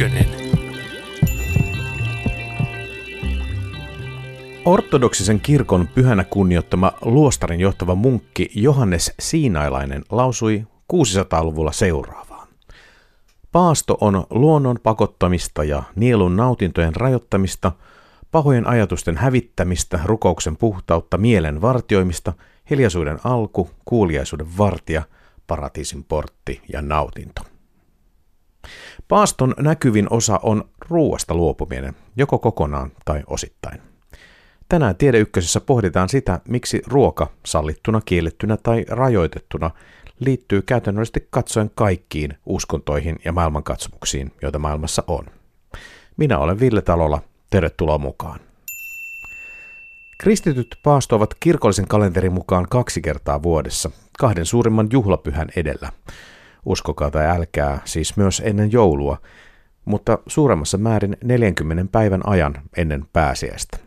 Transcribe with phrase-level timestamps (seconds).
[0.00, 0.26] Ykkönen.
[4.64, 12.46] Ortodoksisen kirkon pyhänä kunnioittama luostarin johtava munkki Johannes Siinailainen lausui 600-luvulla seuraavaa.
[13.52, 17.72] Paasto on luonnon pakottamista ja nielun nautintojen rajoittamista,
[18.30, 22.32] pahojen ajatusten hävittämistä, rukouksen puhtautta, mielen vartioimista,
[22.70, 25.02] hiljaisuuden alku, kuuliaisuuden vartija,
[25.46, 27.42] paratiisin portti ja nautinto.
[29.08, 33.80] Paaston näkyvin osa on ruuasta luopuminen, joko kokonaan tai osittain.
[34.68, 39.70] Tänään Tiedeykkösessä pohditaan sitä, miksi ruoka, sallittuna, kiellettynä tai rajoitettuna,
[40.20, 45.24] liittyy käytännöllisesti katsoen kaikkiin uskontoihin ja maailmankatsomuksiin, joita maailmassa on.
[46.16, 48.40] Minä olen Ville Talola, tervetuloa mukaan.
[50.18, 55.92] Kristityt paastoavat kirkollisen kalenterin mukaan kaksi kertaa vuodessa, kahden suurimman juhlapyhän edellä.
[56.64, 59.18] Uskokaa tai älkää, siis myös ennen joulua,
[59.84, 63.78] mutta suuremmassa määrin 40 päivän ajan ennen pääsiäistä.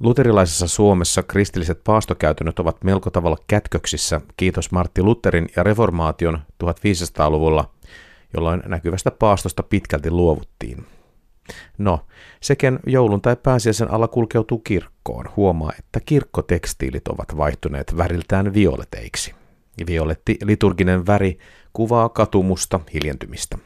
[0.00, 7.70] Luterilaisessa Suomessa kristilliset paastokäytännöt ovat melko tavalla kätköksissä, kiitos Martti Lutherin ja reformaation 1500-luvulla,
[8.34, 10.86] jolloin näkyvästä paastosta pitkälti luovuttiin.
[11.78, 12.00] No,
[12.40, 19.34] sekin joulun tai pääsiäisen alla kulkeutuu kirkkoon, huomaa, että kirkkotekstiilit ovat vaihtuneet väriltään violeteiksi.
[19.86, 21.38] Violetti liturginen väri
[21.72, 23.58] kuvaa katumusta, hiljentymistä.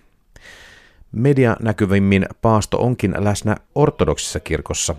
[1.12, 4.94] Media näkyvimmin paasto onkin läsnä ortodoksissa kirkossa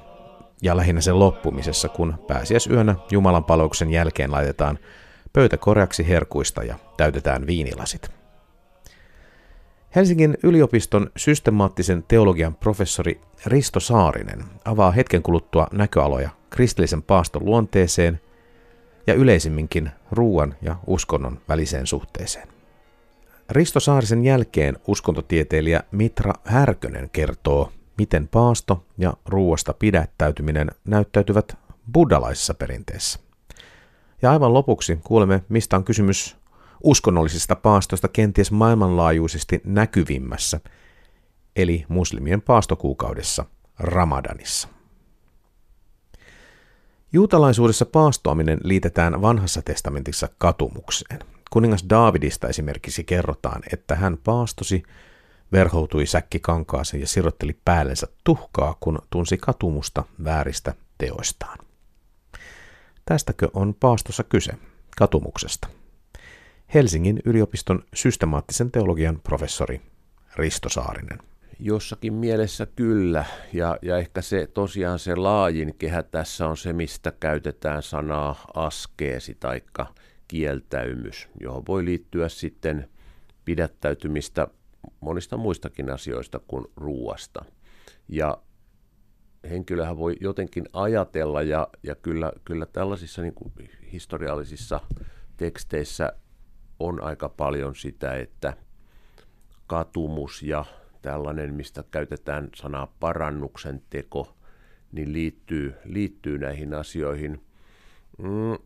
[0.61, 4.79] ja lähinnä sen loppumisessa, kun pääsiäisyönä Jumalan palauksen jälkeen laitetaan
[5.33, 8.11] pöytä koreaksi herkuista ja täytetään viinilasit.
[9.95, 18.21] Helsingin yliopiston systemaattisen teologian professori Risto Saarinen avaa hetken kuluttua näköaloja kristillisen paaston luonteeseen
[19.07, 22.47] ja yleisimminkin ruuan ja uskonnon väliseen suhteeseen.
[23.49, 31.57] Risto Saarisen jälkeen uskontotieteilijä Mitra Härkönen kertoo, miten paasto ja ruuasta pidättäytyminen näyttäytyvät
[31.93, 33.19] buddhalaisessa perinteessä.
[34.21, 36.37] Ja aivan lopuksi kuulemme, mistä on kysymys
[36.83, 40.59] uskonnollisista paastoista kenties maailmanlaajuisesti näkyvimmässä,
[41.55, 43.45] eli muslimien paastokuukaudessa
[43.79, 44.72] Ramadanissa.
[47.15, 51.19] Juutalaisuudessa paastoaminen liitetään vanhassa testamentissa katumukseen.
[51.49, 54.83] Kuningas Daavidista esimerkiksi kerrotaan, että hän paastosi,
[55.51, 61.57] verhoutui säkkikankaaseen ja sirotteli päällensä tuhkaa, kun tunsi katumusta vääristä teoistaan.
[63.05, 64.51] Tästäkö on paastossa kyse?
[64.97, 65.67] Katumuksesta.
[66.73, 69.81] Helsingin yliopiston systemaattisen teologian professori
[70.35, 71.32] Risto Saarinen.
[71.65, 77.11] Jossakin mielessä kyllä, ja, ja ehkä se tosiaan se laajin kehä tässä on se, mistä
[77.19, 79.61] käytetään sanaa askeesi tai
[80.27, 82.89] kieltäymys, johon voi liittyä sitten
[83.45, 84.47] pidättäytymistä
[84.99, 87.45] monista muistakin asioista kuin ruuasta.
[88.07, 88.37] Ja
[89.49, 93.53] henkilöhän voi jotenkin ajatella, ja, ja kyllä, kyllä tällaisissa niin kuin
[93.91, 94.79] historiallisissa
[95.37, 96.13] teksteissä
[96.79, 98.53] on aika paljon sitä, että
[99.67, 100.65] katumus ja
[101.03, 104.35] tällainen, mistä käytetään sanaa parannuksen teko,
[104.91, 107.41] niin liittyy, liittyy näihin asioihin.
[108.17, 108.57] Mm,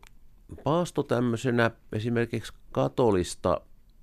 [0.64, 3.62] paasto tämmöisenä esimerkiksi katolista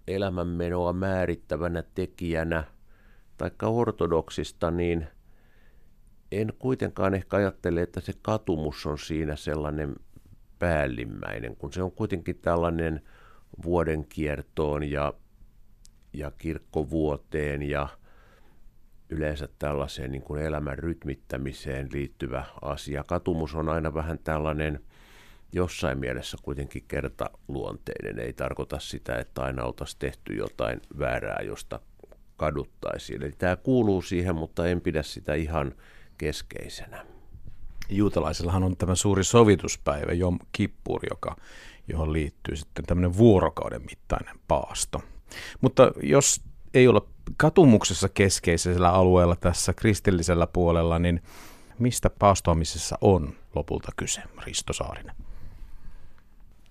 [0.09, 2.65] elämänmenoa määrittävänä tekijänä,
[3.37, 5.06] taikka ortodoksista, niin
[6.33, 9.97] en kuitenkaan ehkä ajattele, että se katumus on siinä sellainen
[10.59, 13.03] päällimmäinen, kun se on kuitenkin tällainen
[13.65, 15.15] vuoden kiertoon ja,
[16.12, 17.89] ja kirkkovuoteen ja
[19.09, 23.04] yleensä tällaiseen niin kuin elämän rytmittämiseen liittyvä asia.
[23.04, 24.81] Katumus on aina vähän tällainen
[25.53, 28.19] jossain mielessä kuitenkin kertaluonteinen.
[28.19, 31.81] Ei tarkoita sitä, että aina oltaisiin tehty jotain väärää, josta
[32.37, 33.22] kaduttaisiin.
[33.22, 35.75] Eli tämä kuuluu siihen, mutta en pidä sitä ihan
[36.19, 37.06] keskeisenä.
[37.88, 41.36] Juutalaisillahan on tämä suuri sovituspäivä, Jom Kippur, joka
[41.88, 45.03] johon liittyy sitten tämmöinen vuorokauden mittainen paasto.
[45.60, 46.41] Mutta jos
[46.74, 47.00] ei ole
[47.36, 51.22] katumuksessa keskeisellä alueella tässä kristillisellä puolella, niin
[51.78, 55.16] mistä paastoamisessa on lopulta kyse, Risto Saarinen?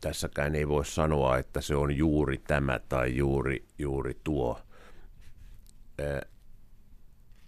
[0.01, 4.59] Tässäkään ei voi sanoa, että se on juuri tämä tai juuri, juuri tuo.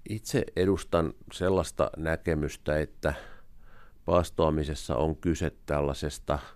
[0.09, 3.13] Itse edustan sellaista näkemystä, että
[4.05, 6.39] paastoamisessa on kyse tällaisesta–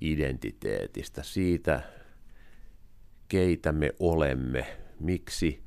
[0.00, 1.82] identiteetistä, siitä
[3.28, 5.62] keitä me olemme, miksi,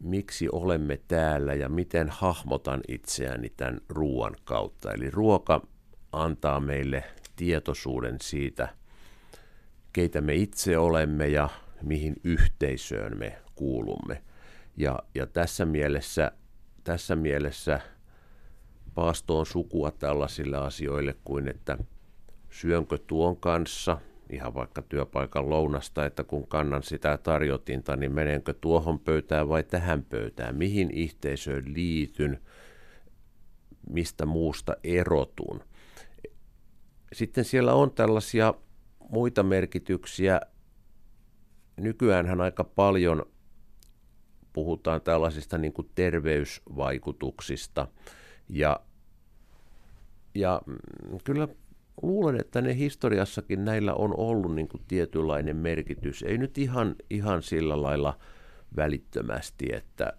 [0.00, 4.92] miksi olemme täällä ja miten hahmotan itseäni tämän ruoan kautta.
[4.92, 5.66] Eli ruoka
[6.12, 7.04] antaa meille
[7.36, 8.68] tietoisuuden siitä,
[9.92, 11.48] keitä me itse olemme ja
[11.82, 14.22] mihin yhteisöön me kuulumme.
[14.76, 16.32] Ja, ja tässä, mielessä,
[16.84, 17.80] tässä mielessä
[18.94, 21.78] paasto on sukua tällaisille asioille kuin, että
[22.50, 23.98] syönkö tuon kanssa,
[24.30, 30.02] ihan vaikka työpaikan lounasta, että kun kannan sitä tarjotinta, niin menenkö tuohon pöytään vai tähän
[30.04, 32.40] pöytään, mihin yhteisöön liityn,
[33.90, 35.62] mistä muusta erotun.
[37.12, 38.54] Sitten siellä on tällaisia
[39.08, 40.40] muita merkityksiä.
[41.76, 43.26] Nykyäänhän aika paljon
[44.52, 47.88] puhutaan tällaisista niin kuin terveysvaikutuksista.
[48.48, 48.80] Ja,
[50.34, 50.76] ja mm,
[51.24, 51.48] kyllä
[52.02, 56.22] luulen, että ne historiassakin näillä on ollut niin kuin tietynlainen merkitys.
[56.22, 58.18] Ei nyt ihan, ihan sillä lailla
[58.76, 60.12] välittömästi, että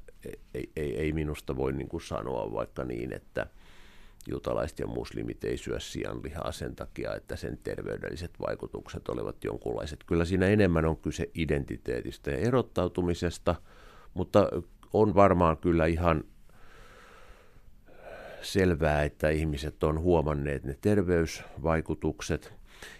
[0.53, 3.47] ei, ei, ei minusta voi niin kuin sanoa vaikka niin, että–
[4.27, 10.03] juutalaiset ja muslimit ei syö sianlihaa sen takia, että sen terveydelliset vaikutukset olivat jonkunlaiset.
[10.03, 13.55] Kyllä siinä enemmän on kyse identiteetistä ja erottautumisesta,
[14.13, 14.49] mutta
[14.93, 16.23] on varmaan kyllä ihan
[18.41, 22.53] selvää, että ihmiset on huomanneet ne terveysvaikutukset.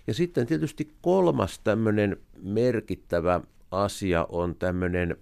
[0.08, 3.42] Ja sitten tietysti kolmas tämmöinen merkittävä
[3.72, 5.18] asia on tämmöinen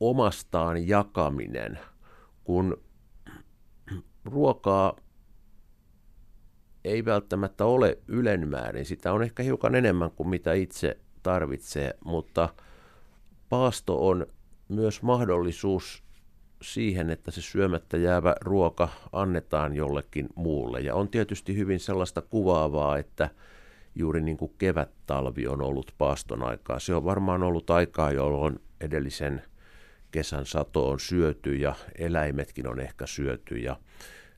[0.00, 1.78] omastaan jakaminen,
[2.44, 2.82] kun
[4.24, 4.96] ruokaa
[6.84, 8.84] ei välttämättä ole ylenmäärin.
[8.84, 12.48] Sitä on ehkä hiukan enemmän kuin mitä itse tarvitsee, mutta
[13.48, 14.26] paasto on
[14.68, 16.05] myös mahdollisuus
[16.62, 20.80] siihen, että se syömättä jäävä ruoka annetaan jollekin muulle.
[20.80, 23.30] Ja on tietysti hyvin sellaista kuvaavaa, että
[23.94, 26.78] juuri niin kuin kevät-talvi on ollut paaston aikaa.
[26.78, 29.42] Se on varmaan ollut aikaa, jolloin edellisen
[30.10, 33.58] kesän sato on syöty ja eläimetkin on ehkä syöty.
[33.58, 33.76] Ja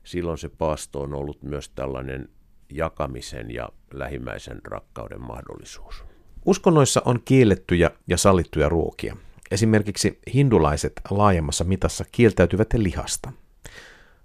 [0.03, 2.29] silloin se paasto on ollut myös tällainen
[2.69, 6.03] jakamisen ja lähimmäisen rakkauden mahdollisuus.
[6.45, 9.17] Uskonnoissa on kiellettyjä ja sallittuja ruokia.
[9.51, 13.31] Esimerkiksi hindulaiset laajemmassa mitassa kieltäytyvät lihasta.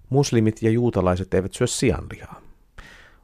[0.09, 2.41] Muslimit ja juutalaiset eivät syö sianlihaa.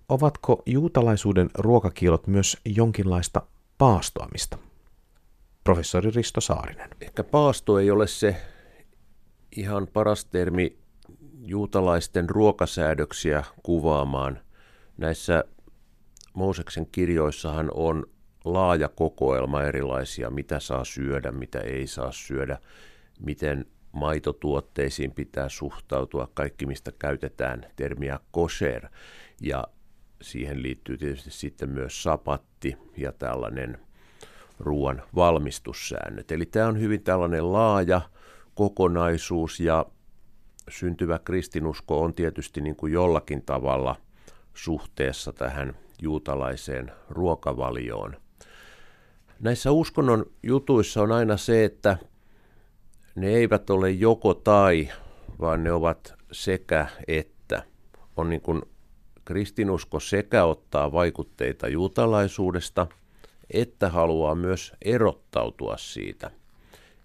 [0.09, 3.41] Ovatko juutalaisuuden ruokakielot myös jonkinlaista
[3.77, 4.57] paastoamista?
[5.63, 6.89] Professori Risto Saarinen.
[7.01, 8.35] Ehkä paasto ei ole se
[9.57, 10.77] ihan paras termi
[11.45, 14.39] juutalaisten ruokasäädöksiä kuvaamaan–
[15.01, 15.43] Näissä
[16.33, 18.05] Mooseksen kirjoissahan on
[18.45, 22.57] laaja kokoelma erilaisia, mitä saa syödä, mitä ei saa syödä,
[23.19, 28.87] miten maitotuotteisiin pitää suhtautua, kaikki mistä käytetään termiä kosher.
[29.41, 29.63] Ja
[30.21, 33.79] siihen liittyy tietysti sitten myös sapatti ja tällainen
[34.59, 36.31] ruoan valmistussäännöt.
[36.31, 38.01] Eli tämä on hyvin tällainen laaja
[38.55, 39.85] kokonaisuus ja
[40.69, 43.95] syntyvä kristinusko on tietysti niin kuin jollakin tavalla–
[44.53, 48.20] suhteessa tähän juutalaiseen ruokavalioon.
[49.41, 51.97] Näissä uskonnon jutuissa on aina se, että
[53.15, 54.89] ne eivät ole joko tai,
[55.39, 57.63] vaan ne ovat sekä että.
[58.17, 58.61] On niin kuin
[59.25, 62.87] kristinusko sekä ottaa vaikutteita juutalaisuudesta,
[63.53, 66.31] että haluaa myös erottautua siitä.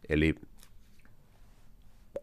[0.09, 0.35] Eli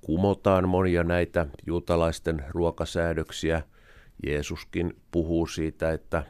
[0.05, 3.61] kumotaan monia näitä juutalaisten ruokasäädöksiä–
[4.25, 6.23] Jeesuskin puhuu siitä, että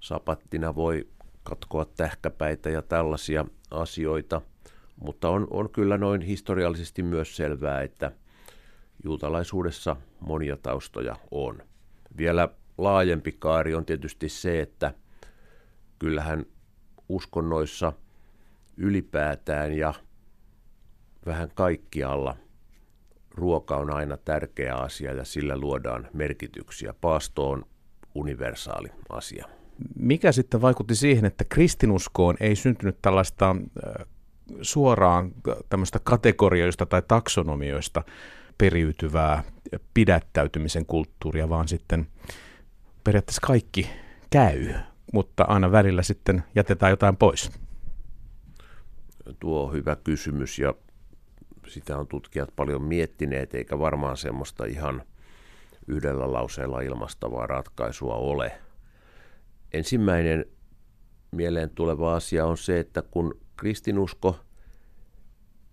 [0.00, 1.06] sapattina voi
[1.48, 4.42] katkoa tähkäpäitä ja tällaisia asioita,
[4.96, 8.12] mutta on, on kyllä noin historiallisesti myös selvää, että
[9.04, 11.62] juutalaisuudessa monia taustoja on.
[12.18, 12.48] Vielä
[12.78, 14.94] laajempi kaari on tietysti se, että
[15.98, 16.46] kyllähän
[17.08, 17.92] uskonnoissa
[18.76, 19.94] ylipäätään ja
[21.26, 22.36] vähän kaikkialla
[23.30, 26.94] ruoka on aina tärkeä asia ja sillä luodaan merkityksiä.
[27.00, 27.64] Paasto on
[28.14, 29.55] universaali asia.
[29.96, 33.56] Mikä sitten vaikutti siihen, että kristinuskoon ei syntynyt tällaista
[34.62, 35.32] suoraan
[35.68, 38.02] tämmöistä kategorioista tai taksonomioista
[38.58, 39.42] periytyvää
[39.94, 42.06] pidättäytymisen kulttuuria, vaan sitten
[43.04, 43.90] periaatteessa kaikki
[44.30, 44.74] käy,
[45.12, 47.50] mutta aina välillä sitten jätetään jotain pois?
[49.40, 50.74] Tuo on hyvä kysymys ja
[51.68, 55.02] sitä on tutkijat paljon miettineet, eikä varmaan semmoista ihan
[55.86, 58.58] yhdellä lauseella ilmastavaa ratkaisua ole.
[59.76, 60.44] Ensimmäinen
[61.30, 64.36] mieleen tuleva asia on se, että kun kristinusko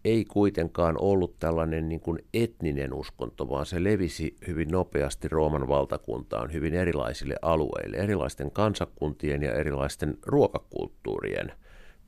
[0.06, 6.54] ei kuitenkaan ollut tällainen niin kuin etninen uskonto, vaan se levisi hyvin nopeasti Rooman valtakuntaan
[6.54, 11.52] hyvin erilaisille alueille, erilaisten kansakuntien ja erilaisten ruokakulttuurien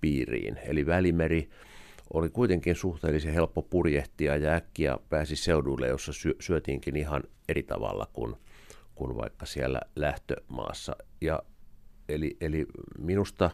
[0.02, 0.60] piiriin.
[0.64, 1.50] Eli Välimeri
[2.14, 8.08] oli kuitenkin suhteellisen helppo purjehtia ja äkkiä pääsi seuduille, jossa syö, syötiinkin ihan eri tavalla
[8.14, 8.36] kuin,
[8.96, 10.96] kuin vaikka siellä lähtömaassa.
[11.22, 11.44] Ja,
[12.10, 12.66] eli, eli
[13.00, 13.52] minusta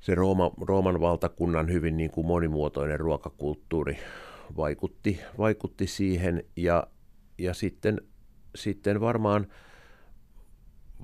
[0.00, 3.98] se Rooma, Rooman valtakunnan hyvin niin kuin monimuotoinen ruokakulttuuri
[4.56, 6.86] vaikutti, vaikutti siihen ja,
[7.38, 8.00] ja sitten,
[8.54, 9.46] sitten varmaan,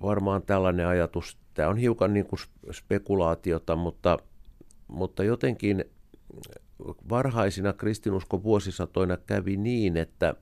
[0.02, 2.40] varmaan tällainen ajatus, tämä on hiukan niin kuin
[2.72, 4.18] spekulaatiota, mutta,
[4.88, 5.84] mutta jotenkin
[7.08, 10.34] varhaisina kristinuskon vuosisatoina kävi niin, että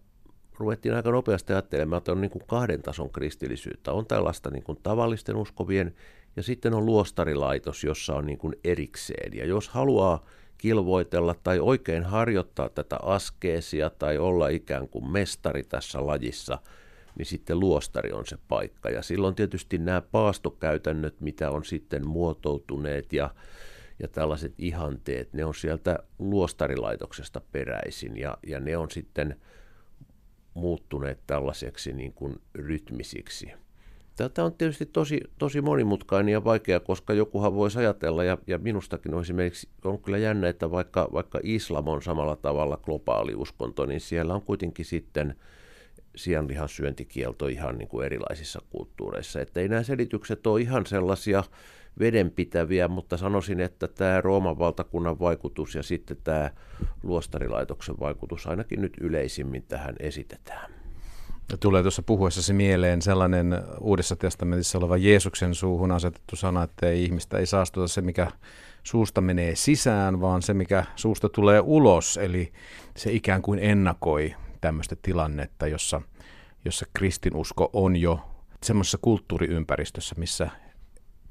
[0.58, 3.92] ruvettiin aika nopeasti ajattelemaan, että on niin kuin kahden tason kristillisyyttä.
[3.92, 5.94] On tällaista niin kuin tavallisten uskovien
[6.36, 9.36] ja sitten on luostarilaitos, jossa on niin kuin erikseen.
[9.36, 10.24] Ja jos haluaa
[10.58, 16.58] kilvoitella tai oikein harjoittaa tätä askeesia tai olla ikään kuin mestari tässä lajissa,
[17.18, 18.90] niin sitten luostari on se paikka.
[18.90, 23.30] Ja silloin tietysti nämä paastokäytännöt, mitä on sitten muotoutuneet ja,
[23.98, 29.36] ja tällaiset ihanteet, ne on sieltä luostarilaitoksesta peräisin ja, ja ne on sitten
[30.58, 33.52] muuttuneet tällaiseksi niin kuin rytmisiksi.
[34.34, 39.14] Tämä on tietysti tosi, tosi monimutkainen ja vaikea, koska jokuhan voisi ajatella, ja, ja minustakin
[39.14, 44.00] on esimerkiksi on kyllä jännä, että vaikka, vaikka islam on samalla tavalla globaali uskonto, niin
[44.00, 45.34] siellä on kuitenkin sitten
[46.16, 49.40] sianlihan syöntikielto ihan niin kuin erilaisissa kulttuureissa.
[49.40, 51.44] Että ei nämä selitykset ole ihan sellaisia
[51.98, 56.50] vedenpitäviä, mutta sanoisin, että tämä Rooman valtakunnan vaikutus ja sitten tämä
[57.02, 60.70] luostarilaitoksen vaikutus ainakin nyt yleisimmin tähän esitetään.
[61.60, 67.38] Tulee tuossa puhuessasi mieleen sellainen Uudessa testamentissa oleva Jeesuksen suuhun asetettu sana, että ei ihmistä
[67.38, 68.30] ei saastuta se, mikä
[68.82, 72.16] suusta menee sisään, vaan se, mikä suusta tulee ulos.
[72.16, 72.52] Eli
[72.96, 76.02] se ikään kuin ennakoi tämmöistä tilannetta, jossa,
[76.64, 78.20] jossa kristinusko on jo
[78.62, 80.50] semmoisessa kulttuuriympäristössä, missä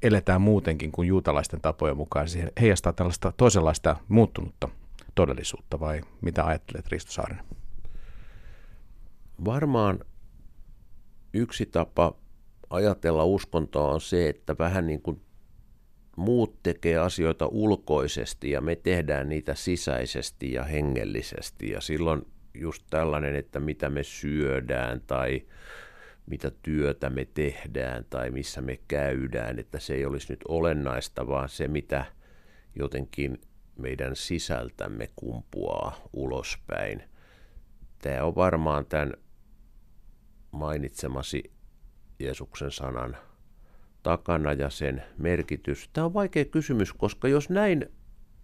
[0.02, 2.28] eletään muutenkin kuin juutalaisten tapojen mukaan.
[2.28, 4.68] Siihen heijastaa tällaista toisenlaista muuttunutta
[5.14, 7.44] todellisuutta, vai mitä ajattelet Risto Saarinen?
[9.44, 9.98] Varmaan
[11.32, 12.14] yksi tapa
[12.70, 15.20] ajatella uskontoa on se, että vähän niin kuin
[16.16, 21.70] muut tekee asioita ulkoisesti ja me tehdään niitä sisäisesti ja hengellisesti.
[21.70, 25.42] Ja silloin just tällainen, että mitä me syödään tai
[26.30, 31.48] mitä työtä me tehdään tai missä me käydään, että se ei olisi nyt olennaista, vaan
[31.48, 32.04] se, mitä
[32.74, 33.40] jotenkin
[33.78, 37.02] meidän sisältämme kumpuaa ulospäin.
[37.98, 39.12] Tämä on varmaan tämän
[40.50, 41.52] mainitsemasi
[42.18, 43.16] Jeesuksen sanan
[44.02, 45.90] takana ja sen merkitys.
[45.92, 47.86] Tämä on vaikea kysymys, koska jos näin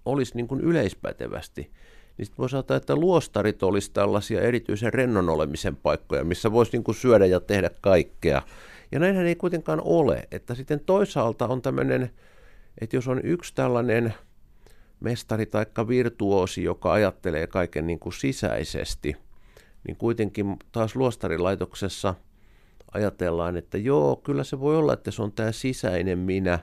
[0.05, 1.73] olisi niin kuin yleispätevästi,
[2.19, 6.85] niin sitten voisi ajatella, että luostarit olisi tällaisia erityisen rennon olemisen paikkoja, missä voisi niin
[6.85, 8.43] kuin syödä ja tehdä kaikkea.
[8.93, 10.29] Ja näinhän ei kuitenkaan ole.
[10.31, 12.11] Että sitten toisaalta on tämmöinen,
[12.81, 14.15] että jos on yksi tällainen
[15.01, 19.17] mestari tai virtuosi, joka ajattelee kaiken niin kuin sisäisesti,
[19.87, 22.15] niin kuitenkin taas luostarilaitoksessa
[22.95, 26.59] ajatellaan, että joo, kyllä se voi olla, että se on tämä sisäinen minä,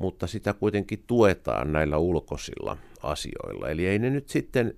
[0.00, 3.68] mutta sitä kuitenkin tuetaan näillä ulkoisilla asioilla.
[3.68, 4.74] Eli ei ne nyt sitten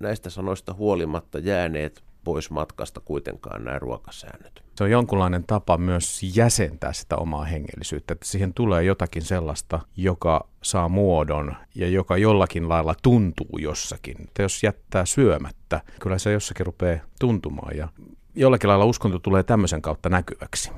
[0.00, 4.62] näistä sanoista huolimatta jääneet pois matkasta kuitenkaan nämä ruokasäännöt.
[4.74, 10.48] Se on jonkunlainen tapa myös jäsentää sitä omaa hengellisyyttä, että siihen tulee jotakin sellaista, joka
[10.62, 14.16] saa muodon ja joka jollakin lailla tuntuu jossakin.
[14.20, 17.88] Että jos jättää syömättä, kyllä se jossakin rupeaa tuntumaan ja
[18.34, 20.70] jollakin lailla uskonto tulee tämmöisen kautta näkyväksi.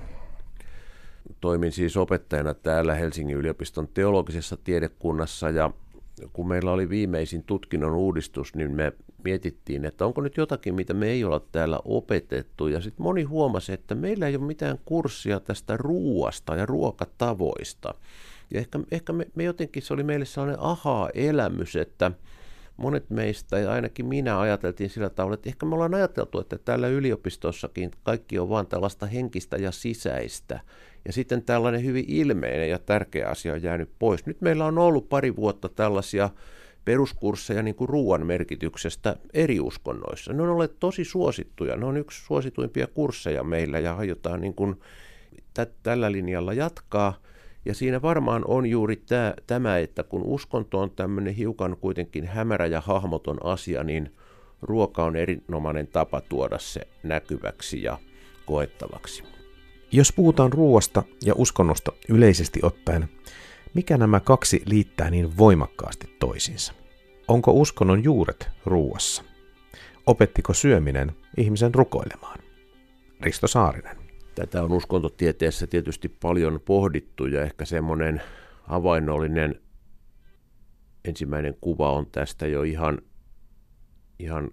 [1.40, 5.70] Toimin siis opettajana täällä Helsingin yliopiston teologisessa tiedekunnassa ja
[6.32, 8.92] kun meillä oli viimeisin tutkinnon uudistus, niin me
[9.25, 12.68] mietittiin, että onko nyt jotakin, mitä me ei olla täällä opetettu.
[12.68, 17.94] Ja sitten moni huomasi, että meillä ei ole mitään kurssia tästä ruuasta ja ruokatavoista.
[18.50, 22.12] Ja ehkä, ehkä me, me jotenkin, se oli meille sellainen ahaa-elämys, että
[22.76, 26.88] monet meistä, ja ainakin minä ajateltiin sillä tavalla, että ehkä me ollaan ajateltu, että täällä
[26.88, 30.60] yliopistossakin kaikki on vaan tällaista henkistä ja sisäistä.
[31.07, 34.26] Ja sitten tällainen hyvin ilmeinen ja tärkeä asia on jäänyt pois.
[34.26, 36.30] Nyt meillä on ollut pari vuotta tällaisia
[36.85, 40.33] peruskursseja niin kuin ruoan merkityksestä eri uskonnoissa.
[40.33, 41.76] Ne on olleet tosi suosittuja.
[41.76, 44.80] Ne on yksi suosituimpia kursseja meillä ja aiotaan niin kuin
[45.54, 47.14] tä- tällä linjalla jatkaa.
[47.64, 52.66] Ja siinä varmaan on juuri tämä, tämä, että kun uskonto on tämmöinen hiukan kuitenkin hämärä
[52.66, 54.14] ja hahmoton asia, niin
[54.62, 57.99] ruoka on erinomainen tapa tuoda se näkyväksi ja
[58.47, 59.39] koettavaksi.
[59.92, 63.09] Jos puhutaan ruoasta ja uskonnosta yleisesti ottaen,
[63.75, 66.73] mikä nämä kaksi liittää niin voimakkaasti toisiinsa?
[67.28, 69.25] Onko uskonnon juuret ruuassa?
[70.06, 72.38] Opettiko syöminen ihmisen rukoilemaan?
[73.20, 73.97] Risto Saarinen.
[74.35, 78.23] Tätä on uskontotieteessä tietysti paljon pohdittu ja ehkä semmoinen
[78.62, 79.61] havainnollinen
[81.04, 82.99] ensimmäinen kuva on tästä jo ihan,
[84.18, 84.50] ihan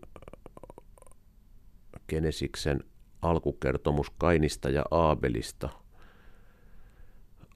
[2.10, 2.84] Genesiksen
[3.22, 5.70] alkukertomus Kainista ja Aabelista.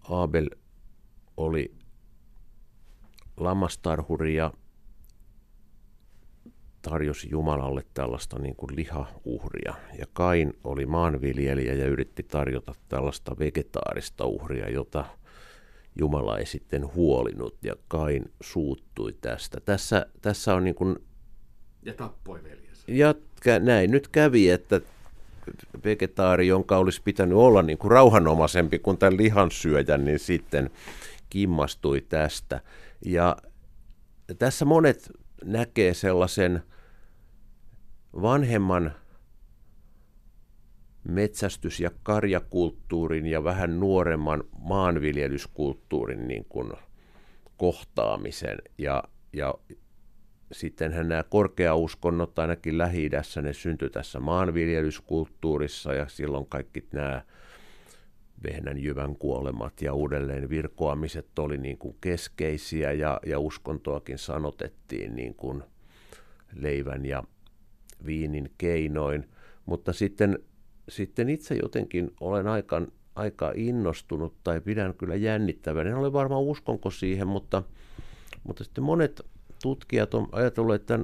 [0.10, 0.50] Aabel
[1.38, 1.74] oli
[3.38, 4.54] lammastarhuri ja
[6.82, 9.74] tarjosi Jumalalle tällaista niin kuin lihauhria.
[10.00, 15.06] Ja Kain oli maanviljelijä ja yritti tarjota tällaista vegetaarista uhria, jota
[16.00, 19.60] Jumala ei sitten huolinut ja Kain suuttui tästä.
[19.66, 20.96] Tässä, tässä on niin kuin...
[21.84, 22.84] Ja tappoi veljensä.
[22.88, 23.16] Ja
[23.60, 24.82] näin nyt kävi, että
[25.84, 30.70] vegetaari, jonka olisi pitänyt olla niin kuin rauhanomaisempi kuin tämän lihansyöjän, niin sitten
[31.30, 32.62] kimmastui tästä.
[33.06, 33.38] Ja
[34.40, 35.12] tässä monet
[35.44, 36.64] näkee sellaisen
[38.22, 38.92] vanhemman
[41.04, 46.74] metsästys- ja karjakulttuurin ja vähän nuoremman maanviljelyskulttuurin niin kuin
[47.58, 48.58] kohtaamisen.
[48.78, 49.54] Ja, ja
[50.52, 53.10] sittenhän nämä korkeauskonnot ainakin lähi
[53.42, 57.22] ne syntyi tässä maanviljelyskulttuurissa ja silloin kaikki nämä
[58.44, 65.36] vehnän jyvän kuolemat ja uudelleen virkoamiset oli niin kuin keskeisiä ja, ja uskontoakin sanotettiin niin
[65.36, 65.64] kuin
[66.56, 67.24] leivän ja
[68.06, 69.30] viinin keinoin.
[69.66, 70.40] Mutta sitten,
[70.90, 72.82] sitten itse jotenkin olen aika,
[73.16, 75.88] aika innostunut tai pidän kyllä jännittävän.
[75.88, 77.64] En ole varmaan uskonko siihen, mutta,
[78.44, 79.22] mutta sitten monet
[79.62, 81.00] tutkijat on ajatellut, että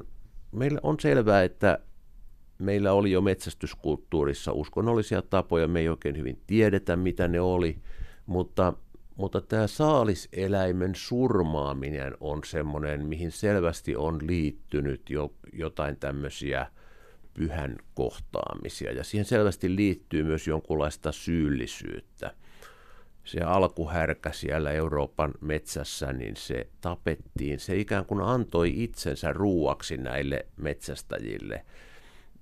[0.51, 1.79] meillä on selvää, että
[2.59, 7.77] meillä oli jo metsästyskulttuurissa uskonnollisia tapoja, me ei oikein hyvin tiedetä, mitä ne oli,
[8.25, 8.73] mutta,
[9.15, 16.67] mutta tämä saaliseläimen surmaaminen on semmoinen, mihin selvästi on liittynyt jo jotain tämmöisiä
[17.33, 22.33] pyhän kohtaamisia, ja siihen selvästi liittyy myös jonkunlaista syyllisyyttä
[23.27, 27.59] se alkuhärkä siellä Euroopan metsässä, niin se tapettiin.
[27.59, 31.65] Se ikään kuin antoi itsensä ruuaksi näille metsästäjille.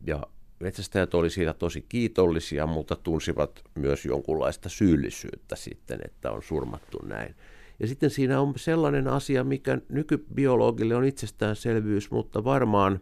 [0.07, 0.23] Ja
[0.59, 7.35] metsästäjät oli siitä tosi kiitollisia, mutta tunsivat myös jonkunlaista syyllisyyttä sitten, että on surmattu näin.
[7.79, 12.99] Ja sitten siinä on sellainen asia, mikä nykybiologille on itsestäänselvyys, mutta varmaan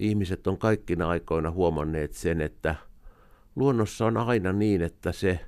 [0.00, 2.74] ihmiset on kaikkina aikoina huomanneet sen, että
[3.56, 5.40] luonnossa on aina niin, että se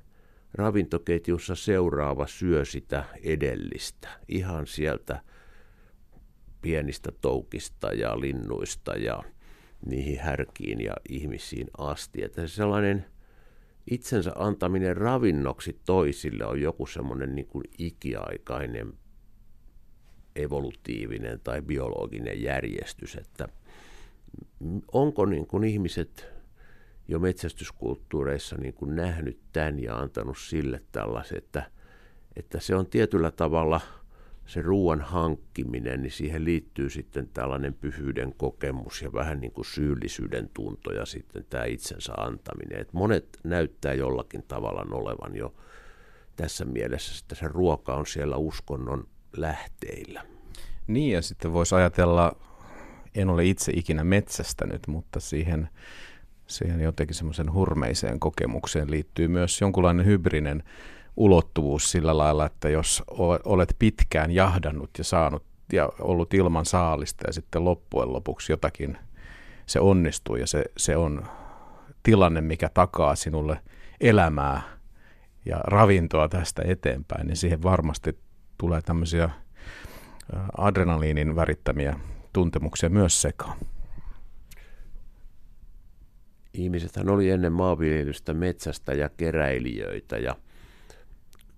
[0.55, 5.21] ravintoketjussa seuraava syö sitä edellistä, ihan sieltä
[6.61, 9.23] pienistä toukista ja linnuista ja
[9.85, 12.23] niihin härkiin ja ihmisiin asti.
[12.23, 13.05] Että se sellainen
[13.91, 18.93] itsensä antaminen ravinnoksi toisille on joku semmoinen niin kuin ikiaikainen
[20.35, 23.47] evolutiivinen tai biologinen järjestys, että
[24.91, 26.34] onko niin kuin ihmiset
[27.07, 31.71] jo metsästyskulttuureissa niin kuin nähnyt tämän ja antanut sille tällaisen, että,
[32.35, 33.81] että se on tietyllä tavalla–
[34.45, 40.49] se ruoan hankkiminen, niin siihen liittyy sitten tällainen pyhyyden kokemus ja vähän niin kuin syyllisyyden
[40.53, 42.81] tunto ja sitten tämä itsensä antaminen.
[42.81, 45.53] Et monet näyttää jollakin tavalla olevan jo
[46.35, 50.25] tässä mielessä, että se ruoka on siellä uskonnon lähteillä.
[50.87, 52.35] Niin ja sitten voisi ajatella,
[53.15, 55.69] en ole itse ikinä metsästänyt, mutta siihen,
[56.47, 60.63] siihen jotenkin semmoisen hurmeiseen kokemukseen liittyy myös jonkunlainen hybrinen
[61.17, 63.03] ulottuvuus sillä lailla, että jos
[63.45, 68.97] olet pitkään jahdannut ja saanut ja ollut ilman saalista ja sitten loppujen lopuksi jotakin
[69.65, 71.25] se onnistuu ja se, se on
[72.03, 73.59] tilanne, mikä takaa sinulle
[74.01, 74.61] elämää
[75.45, 78.19] ja ravintoa tästä eteenpäin, niin siihen varmasti
[78.57, 79.29] tulee tämmöisiä
[80.57, 81.99] adrenaliinin värittämiä
[82.33, 83.57] tuntemuksia myös sekaan.
[86.57, 90.35] Ihmisethän oli ennen maanviljelystä metsästä ja keräilijöitä ja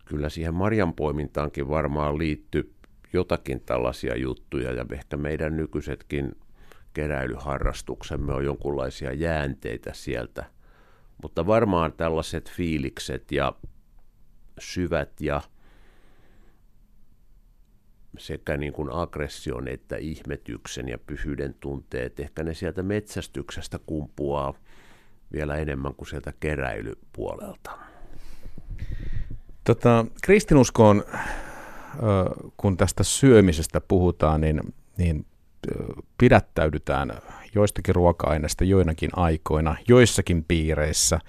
[0.06, 2.74] kyllä siihen marjanpoimintaankin varmaan liittyy
[3.14, 6.36] jotakin tällaisia juttuja ja ehkä meidän nykyisetkin
[6.94, 10.46] keräilyharrastuksemme on jonkunlaisia jäänteitä sieltä.
[11.22, 13.54] Mutta varmaan tällaiset fiilikset ja
[14.60, 15.42] syvät ja
[18.18, 24.54] sekä niin kuin aggression että ihmetyksen ja pyhyyden tunteet, ehkä ne sieltä metsästyksestä kumpuaa
[25.34, 27.72] vielä enemmän kuin sieltä keräilypuolelta.
[29.64, 31.04] Tota, kristinuskoon,
[32.58, 35.26] kun tästä syömisestä puhutaan, niin, niin
[36.18, 37.12] pidättäydytään
[37.56, 41.20] joistakin ruoka-aineista joinakin aikoina, joissakin piireissä.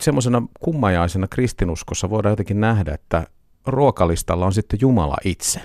[0.00, 3.26] Semmoisena kummajaisena kristinuskossa voidaan jotenkin nähdä, että
[3.66, 5.60] ruokalistalla on sitten Jumala itse.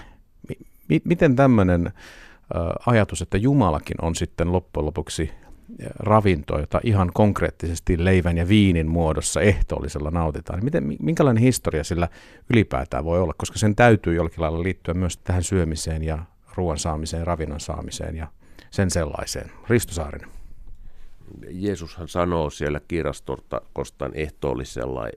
[1.04, 1.94] Miten tämmöinen
[2.86, 5.32] ajatus, että Jumalakin on sitten loppujen lopuksi
[6.00, 10.60] ravintoa, jota ihan konkreettisesti leivän ja viinin muodossa ehtoollisella nautitaan.
[10.60, 12.08] Niin miten, minkälainen historia sillä
[12.50, 16.20] ylipäätään voi olla, koska sen täytyy jollakin lailla liittyä myös tähän syömiseen ja
[16.56, 18.28] ruoan saamiseen, ravinnon saamiseen ja
[18.72, 19.52] sen sellaiseen.
[19.70, 20.30] Risto Saarinen.
[21.50, 22.82] Jeesushan sanoo siellä
[23.74, 25.08] kostan ehtoollisella,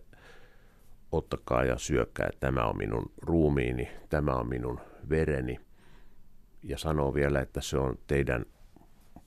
[1.13, 5.61] ottakaa ja syökää, tämä on minun ruumiini, tämä on minun vereni.
[6.63, 8.45] Ja sanoo vielä, että se on teidän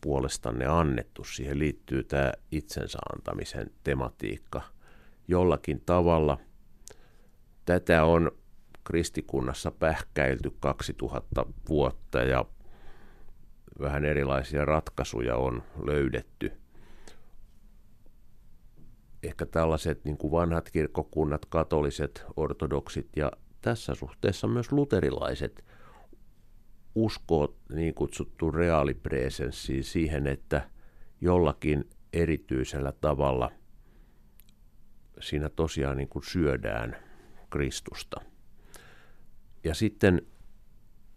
[0.01, 1.23] puolestanne annettu.
[1.23, 4.61] Siihen liittyy tämä itsensä antamisen tematiikka
[5.27, 6.37] jollakin tavalla.
[7.65, 8.31] Tätä on
[8.83, 12.45] kristikunnassa pähkäilty 2000 vuotta ja
[13.79, 16.51] vähän erilaisia ratkaisuja on löydetty.
[19.23, 23.31] Ehkä tällaiset niin kuin vanhat kirkkokunnat, katoliset, ortodoksit ja
[23.61, 25.65] tässä suhteessa myös luterilaiset
[26.95, 30.69] uskoo niin kutsuttuun reaalipresenssiin siihen, että
[31.21, 33.51] jollakin erityisellä tavalla
[35.19, 36.95] siinä tosiaan niin kuin syödään
[37.49, 38.21] Kristusta.
[39.63, 40.21] Ja sitten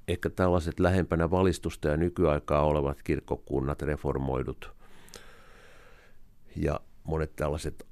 [0.09, 4.73] ehkä tällaiset lähempänä valistusta ja nykyaikaa olevat kirkkokunnat, reformoidut
[6.57, 7.87] ja monet tällaiset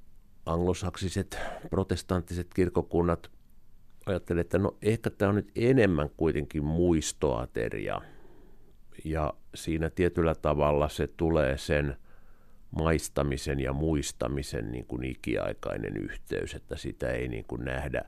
[0.45, 1.39] anglosaksiset,
[1.69, 3.31] protestanttiset kirkkokunnat
[4.05, 8.01] ajattelin, että no ehkä tämä on nyt enemmän kuitenkin muistoateria.
[9.05, 11.97] Ja siinä tietyllä tavalla se tulee sen
[12.71, 18.01] maistamisen ja muistamisen niin kuin ikiaikainen yhteys, että sitä ei niin kuin nähdä,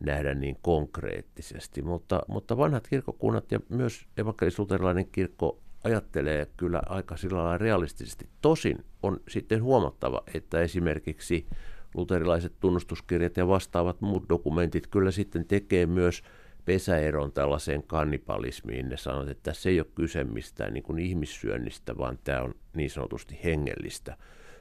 [0.00, 1.82] nähdä niin konkreettisesti.
[1.82, 8.28] Mutta, mutta vanhat kirkkokunnat ja myös evankelis-luterilainen kirkko ajattelee kyllä aika sillä lailla realistisesti.
[8.42, 11.46] Tosin on sitten huomattava, että esimerkiksi
[11.94, 16.22] luterilaiset tunnustuskirjat ja vastaavat muut dokumentit kyllä sitten tekee myös
[16.64, 18.88] pesäeron tällaiseen kannibalismiin.
[18.88, 22.90] Ne sanovat, että se ei ole kyse mistään niin kuin ihmissyönnistä, vaan tämä on niin
[22.90, 24.16] sanotusti hengellistä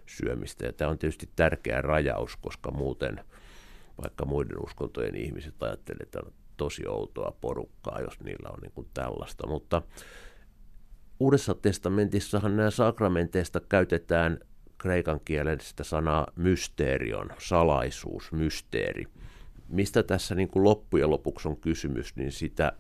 [0.06, 0.66] syömistä.
[0.66, 3.20] Ja tämä on tietysti tärkeä rajaus, koska muuten
[4.02, 8.88] vaikka muiden uskontojen ihmiset ajattelevat, että on tosi outoa porukkaa, jos niillä on niin kuin
[8.94, 9.48] tällaista.
[9.48, 9.82] Mutta
[11.20, 14.40] Uudessa testamentissahan nämä sakramenteista käytetään
[14.80, 19.08] kreikan kielestä sanaa mysteerion, salaisuus, mysteeri.
[19.68, 22.72] Mistä tässä niin kuin loppujen lopuksi on kysymys, niin sitä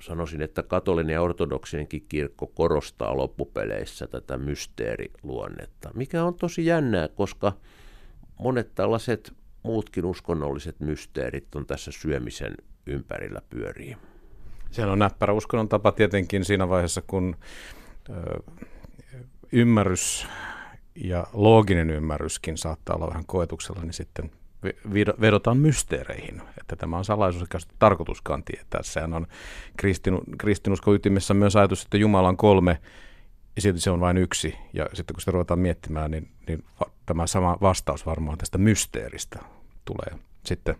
[0.00, 7.52] sanoisin, että katolinen ja ortodoksienkin kirkko korostaa loppupeleissä tätä mysteeriluonnetta, mikä on tosi jännää, koska
[8.38, 12.54] monet tällaiset muutkin uskonnolliset mysteerit on tässä syömisen
[12.86, 13.96] ympärillä pyörii.
[14.70, 17.36] Siellä on näppärä uskonnon tapa tietenkin siinä vaiheessa, kun
[19.54, 20.26] ymmärrys
[20.94, 24.30] ja looginen ymmärryskin saattaa olla vähän koetuksella, niin sitten
[25.20, 28.82] vedotaan mysteereihin, että tämä on salaisuus, eikä tarkoituskaan tietää.
[28.82, 29.26] Sehän on
[29.76, 32.80] kristinu, kristinuskon ytimessä myös ajatus, että Jumala on kolme
[33.56, 34.54] ja silti se on vain yksi.
[34.72, 36.64] Ja sitten kun sitä ruvetaan miettimään, niin, niin
[37.06, 39.38] tämä sama vastaus varmaan tästä mysteeristä
[39.84, 40.76] tulee sitten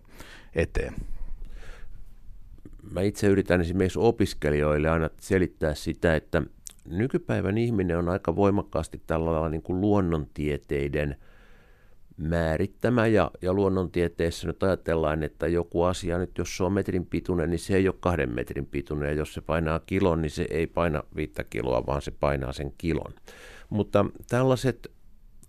[0.55, 0.95] eteen.
[2.91, 6.43] Mä itse yritän esimerkiksi opiskelijoille aina selittää sitä, että
[6.89, 11.17] nykypäivän ihminen on aika voimakkaasti tällä niin kuin luonnontieteiden
[12.17, 17.51] määrittämä ja, ja luonnontieteessä nyt ajatellaan, että joku asia nyt, jos se on metrin pituinen,
[17.51, 20.67] niin se ei ole kahden metrin pituinen ja jos se painaa kilon, niin se ei
[20.67, 23.15] paina viittä kiloa, vaan se painaa sen kilon.
[23.71, 24.93] Mutta tällaiset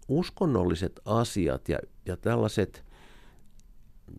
[0.08, 2.85] uskonnolliset asiat ja, ja tällaiset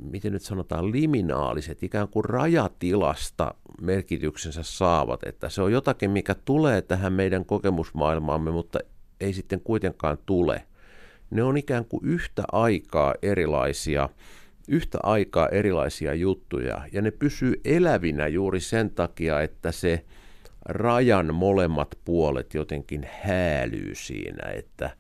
[0.01, 6.83] miten nyt sanotaan, liminaaliset, ikään kuin rajatilasta merkityksensä saavat, että se on jotakin, mikä tulee
[6.83, 8.79] tähän meidän kokemusmaailmaamme, mutta
[9.21, 10.63] ei sitten kuitenkaan tule.
[11.31, 14.09] Ne on ikään kuin yhtä aikaa erilaisia,
[14.69, 20.05] yhtä aikaa erilaisia juttuja, ja ne pysyy elävinä juuri sen takia, että se
[20.65, 24.91] rajan molemmat puolet jotenkin häälyy siinä, että,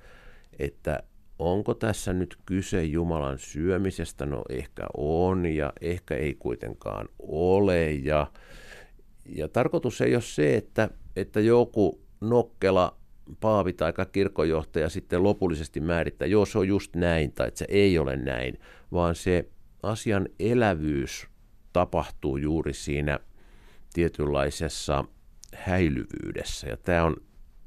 [0.59, 1.03] että
[1.38, 4.27] onko tässä nyt kyse Jumalan syömisestä?
[4.27, 7.92] No ehkä on ja ehkä ei kuitenkaan ole.
[7.92, 8.27] Ja,
[9.27, 12.96] ja tarkoitus ei ole se, että, että joku nokkela
[13.40, 17.99] paavi tai kirkonjohtaja sitten lopullisesti määrittää, joo se on just näin tai että se ei
[17.99, 18.59] ole näin,
[18.92, 19.49] vaan se
[19.83, 21.27] asian elävyys
[21.72, 23.18] tapahtuu juuri siinä
[23.92, 25.05] tietynlaisessa
[25.55, 26.68] häilyvyydessä.
[26.68, 27.16] Ja tämä on,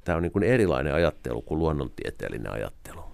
[0.06, 3.09] tämä on niin kuin erilainen ajattelu kuin luonnontieteellinen ajattelu.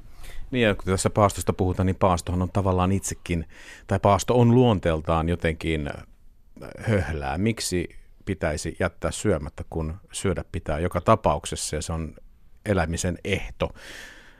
[0.55, 3.45] Niin ja kun tässä paastosta puhutaan, niin paastohan on tavallaan itsekin,
[3.87, 7.37] tai paasto on luonteeltaan jotenkin äh, höhlää.
[7.37, 7.89] Miksi
[8.25, 12.15] pitäisi jättää syömättä, kun syödä pitää joka tapauksessa ja se on
[12.65, 13.69] elämisen ehto.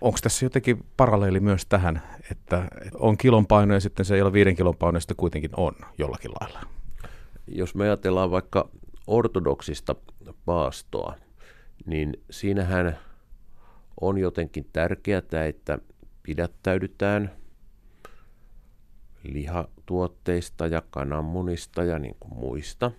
[0.01, 2.01] Onko tässä jotenkin paralleeli myös tähän,
[2.31, 5.75] että on kilon paino ja sitten se ei ole viiden kilon paino, sitten kuitenkin on
[5.97, 6.61] jollakin lailla?
[7.47, 8.69] Jos me ajatellaan vaikka
[9.07, 9.95] ortodoksista
[10.45, 11.15] paastoa,
[11.85, 12.97] niin siinähän
[14.01, 15.79] on jotenkin tärkeää, että
[16.25, 17.31] pidättäydytään
[19.23, 22.91] lihatuotteista ja kananmunista ja niin kuin muista.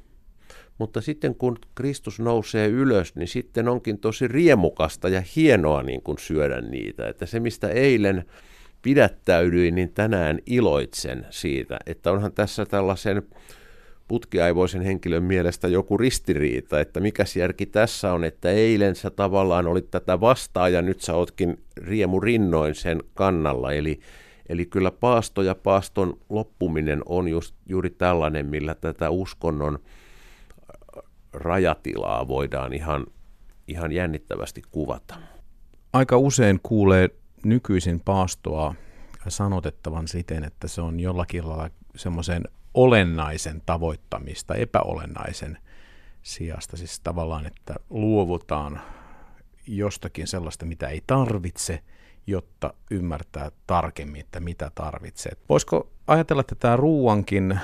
[0.78, 6.18] Mutta sitten kun Kristus nousee ylös, niin sitten onkin tosi riemukasta ja hienoa niin kuin
[6.18, 7.08] syödä niitä.
[7.08, 8.24] Että se, mistä eilen
[8.82, 13.22] pidättäydyin, niin tänään iloitsen siitä, että onhan tässä tällaisen
[14.08, 19.90] putkiaivoisen henkilön mielestä joku ristiriita, että mikä järki tässä on, että eilen sä tavallaan olit
[19.90, 23.72] tätä vastaan ja nyt sä ootkin riemu rinnoin sen kannalla.
[23.72, 24.00] Eli,
[24.48, 29.78] eli kyllä paasto ja paaston loppuminen on just, juuri tällainen, millä tätä uskonnon
[31.32, 33.06] rajatilaa voidaan ihan,
[33.68, 35.14] ihan jännittävästi kuvata.
[35.92, 37.08] Aika usein kuulee
[37.44, 38.74] nykyisin paastoa
[39.28, 42.42] sanotettavan siten, että se on jollakin lailla semmoisen
[42.76, 45.58] olennaisen tavoittamista epäolennaisen
[46.22, 46.76] sijasta.
[46.76, 48.80] Siis tavallaan, että luovutaan
[49.66, 51.82] jostakin sellaista, mitä ei tarvitse,
[52.26, 55.32] jotta ymmärtää tarkemmin, että mitä tarvitsee.
[55.48, 57.60] Voisiko ajatella, että tämä ruuankin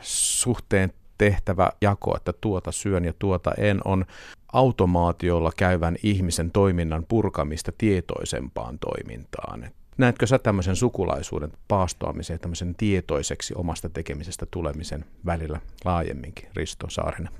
[0.00, 4.04] suhteen tehtävä jako, että tuota syön ja tuota en, on
[4.52, 9.70] automaatiolla käyvän ihmisen toiminnan purkamista tietoisempaan toimintaan.
[9.98, 17.32] Näetkö sä tämmöisen sukulaisuuden paastoamisen ja tämmöisen tietoiseksi omasta tekemisestä tulemisen välillä laajemminkin, Risto Saarinen?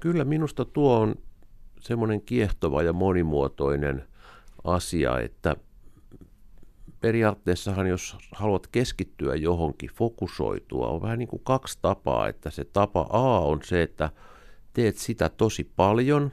[0.00, 1.14] Kyllä minusta tuo on
[1.80, 4.04] semmoinen kiehtova ja monimuotoinen
[4.64, 5.56] asia, että
[7.00, 13.06] periaatteessahan jos haluat keskittyä johonkin, fokusoitua, on vähän niin kuin kaksi tapaa, että se tapa
[13.10, 14.10] A on se, että
[14.72, 16.32] teet sitä tosi paljon,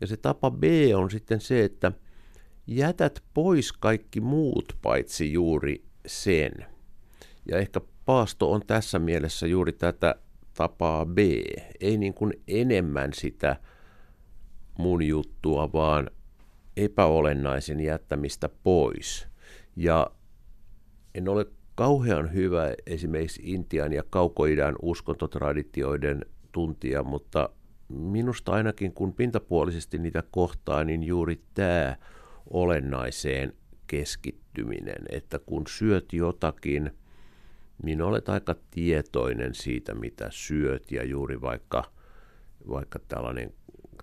[0.00, 0.62] ja se tapa B
[0.96, 1.92] on sitten se, että–
[2.70, 6.52] jätät pois kaikki muut paitsi juuri sen.
[7.48, 10.14] Ja ehkä paasto on tässä mielessä juuri tätä
[10.54, 11.18] tapaa B.
[11.80, 13.56] Ei niin kuin enemmän sitä
[14.78, 16.10] mun juttua, vaan
[16.76, 19.28] epäolennaisen jättämistä pois.
[19.76, 20.10] Ja
[21.14, 27.50] en ole kauhean hyvä esimerkiksi Intian ja kaukoidän uskontotraditioiden tuntija, mutta
[27.88, 31.96] minusta ainakin kun pintapuolisesti niitä kohtaa, niin juuri tämä
[32.50, 33.52] olennaiseen
[33.86, 36.90] keskittyminen, että kun syöt jotakin,
[37.82, 41.84] niin olet aika tietoinen siitä, mitä syöt ja juuri vaikka,
[42.68, 43.52] vaikka tällainen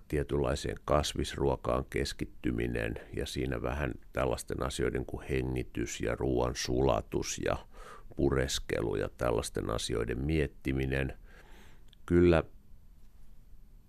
[0.08, 7.56] tietynlaiseen kasvisruokaan keskittyminen ja siinä vähän tällaisten asioiden kuin hengitys ja ruoan sulatus ja
[8.16, 11.18] pureskelu ja tällaisten asioiden miettiminen,
[12.06, 12.44] kyllä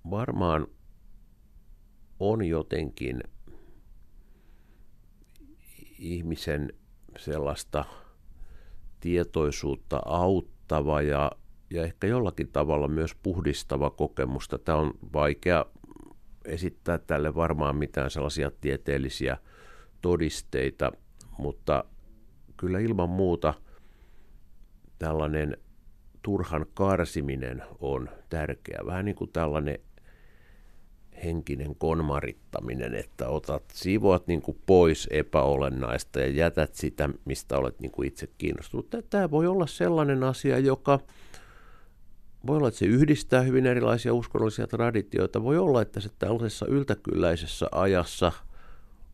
[0.09, 0.67] varmaan
[2.19, 3.23] on jotenkin
[5.99, 6.73] ihmisen
[7.17, 7.85] sellaista
[8.99, 11.31] tietoisuutta auttava ja,
[11.69, 14.57] ja ehkä jollakin tavalla myös puhdistava kokemusta.
[14.57, 15.65] Tämä on vaikea
[16.45, 19.37] esittää tälle varmaan mitään sellaisia tieteellisiä
[20.01, 20.91] todisteita,
[21.37, 21.83] mutta
[22.57, 23.53] kyllä ilman muuta
[24.99, 25.57] tällainen
[26.21, 28.79] turhan karsiminen on tärkeä.
[28.85, 29.79] Vähän niin kuin tällainen
[31.23, 37.91] henkinen konmarittaminen, että otat, siivoat niin kuin pois epäolennaista ja jätät sitä, mistä olet niin
[37.91, 38.95] kuin itse kiinnostunut.
[39.09, 40.99] Tämä voi olla sellainen asia, joka
[42.47, 45.43] voi olla, että se yhdistää hyvin erilaisia uskonnollisia traditioita.
[45.43, 48.31] Voi olla, että se tällaisessa yltäkylläisessä ajassa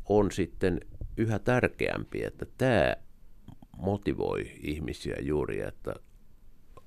[0.10, 0.82] on sitten
[1.18, 2.96] yhä tärkeämpi, että tämä
[3.78, 5.94] motivoi ihmisiä juuri, että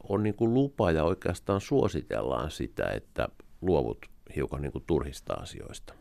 [0.09, 3.29] on niin kuin lupa ja oikeastaan suositellaan sitä, että
[3.61, 3.99] luovut
[4.37, 5.95] hiukan niin kuin turhista asioista.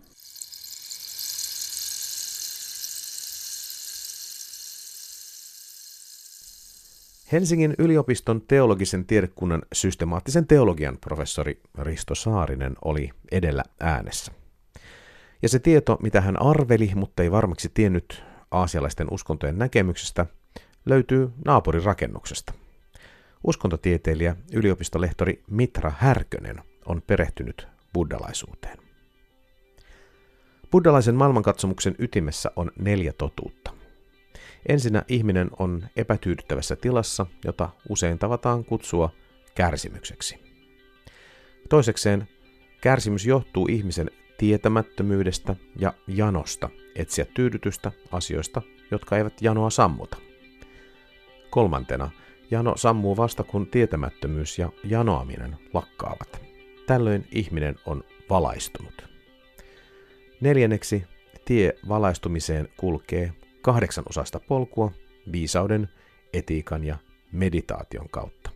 [7.31, 14.31] Helsingin yliopiston teologisen tiedekunnan systemaattisen teologian professori Risto Saarinen oli edellä äänessä.
[15.41, 20.25] Ja se tieto, mitä hän arveli, mutta ei varmaksi tiennyt aasialaisten uskontojen näkemyksestä,
[20.85, 22.53] löytyy naapurin rakennuksesta.
[23.43, 28.77] Uskontotieteilijä, yliopistolehtori Mitra Härkönen on perehtynyt buddhalaisuuteen.
[30.71, 33.73] Buddhalaisen maailmankatsomuksen ytimessä on neljä totuutta.
[34.69, 39.09] Ensinnä ihminen on epätyydyttävässä tilassa, jota usein tavataan kutsua
[39.55, 40.39] kärsimykseksi.
[41.69, 42.27] Toisekseen
[42.81, 50.17] kärsimys johtuu ihmisen tietämättömyydestä ja janosta etsiä tyydytystä asioista, jotka eivät janoa sammuta.
[51.49, 52.09] Kolmantena,
[52.51, 56.46] jano sammuu vasta kun tietämättömyys ja janoaminen lakkaavat.
[56.87, 59.09] Tällöin ihminen on valaistunut.
[60.41, 61.03] Neljänneksi,
[61.45, 64.91] tie valaistumiseen kulkee kahdeksan osasta polkua
[65.31, 65.89] viisauden,
[66.33, 66.97] etiikan ja
[67.31, 68.49] meditaation kautta.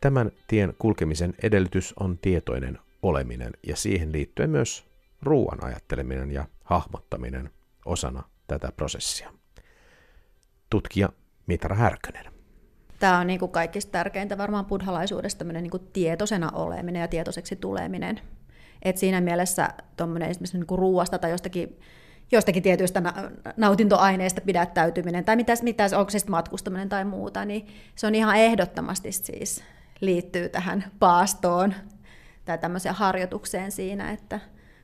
[0.00, 4.86] Tämän tien kulkemisen edellytys on tietoinen oleminen ja siihen liittyen myös
[5.22, 7.50] ruoan ajatteleminen ja hahmottaminen
[7.84, 9.32] osana tätä prosessia.
[10.70, 11.08] Tutkija
[11.46, 12.37] Mitra Härkönen.
[12.98, 18.20] Tämä on niin kuin kaikista tärkeintä varmaan buddhalaisuudessa niin kuin tietoisena oleminen ja tietoiseksi tuleminen.
[18.82, 21.80] Et siinä mielessä tuommoinen esimerkiksi niin kuin ruuasta tai jostakin,
[22.32, 23.02] jostakin tietyistä
[23.56, 29.12] nautintoaineista pidättäytyminen tai mitä, mitä onko se matkustaminen tai muuta, niin se on ihan ehdottomasti
[29.12, 29.64] siis
[30.00, 31.74] liittyy tähän paastoon
[32.44, 34.40] tai tämmöiseen harjoitukseen siinä, että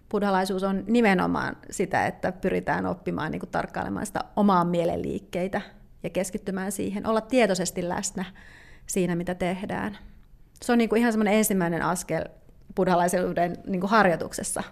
[0.08, 5.60] buddhalaisuus on nimenomaan sitä, että pyritään oppimaan niin kuin tarkkailemaan sitä omaa mielenliikkeitä
[6.04, 8.24] ja keskittymään siihen, olla tietoisesti läsnä
[8.86, 9.98] siinä, mitä tehdään.
[10.62, 12.24] Se on niin kuin ihan semmoinen ensimmäinen askel
[12.76, 14.62] buddhalaisuuden niin kuin harjoituksessa.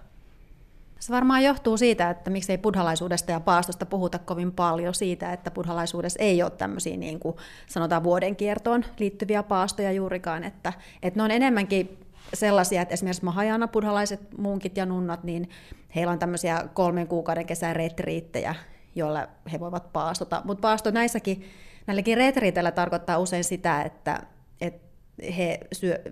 [0.98, 6.22] Se varmaan johtuu siitä, että miksei buddhalaisuudesta ja paastosta puhuta kovin paljon siitä, että buddhalaisuudessa
[6.22, 11.30] ei ole tämmöisiä niin kuin sanotaan vuoden kiertoon liittyviä paastoja juurikaan, että, että ne on
[11.30, 11.98] enemmänkin
[12.34, 15.50] sellaisia, että esimerkiksi mahajana buddhalaiset munkit ja nunnat, niin
[15.94, 18.54] heillä on tämmöisiä kolmen kuukauden kesän retriittejä,
[18.94, 20.42] joilla he voivat paastota.
[20.44, 21.44] Mutta paasto näissäkin,
[21.86, 24.22] näilläkin retriiteillä tarkoittaa usein sitä, että,
[24.60, 24.88] että
[25.36, 26.02] he syö,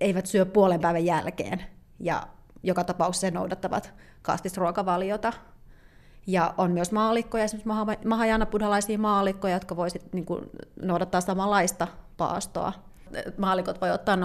[0.00, 1.64] eivät syö puolen päivän jälkeen
[2.00, 2.26] ja
[2.62, 5.32] joka tapauksessa he noudattavat kasvisruokavaliota.
[6.26, 10.26] Ja on myös maalikkoja, esimerkiksi mahajana buddhalaisia maalikkoja, jotka voisivat niin
[10.82, 12.72] noudattaa samanlaista paastoa
[13.36, 14.18] maalikot voi ottaa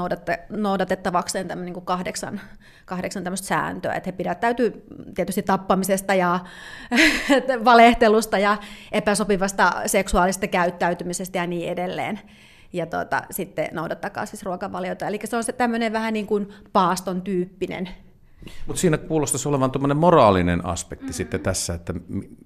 [0.50, 2.42] noudatettavakseen tämän niin kahdeksan,
[2.86, 4.84] kahdeksan tämmöistä sääntöä, että he pidättäytyy
[5.16, 6.40] tietysti tappamisesta ja
[7.66, 8.58] valehtelusta ja
[8.92, 12.20] epäsopivasta seksuaalista käyttäytymisestä ja niin edelleen.
[12.74, 15.08] Ja tuota, sitten noudattaa kasvisruokavaliota.
[15.08, 17.90] Eli se on se tämmöinen vähän niin kuin paaston tyyppinen
[18.68, 21.14] mutta siinä kuulostaisi olevan tuommoinen moraalinen aspekti mm-hmm.
[21.14, 21.94] sitten tässä, että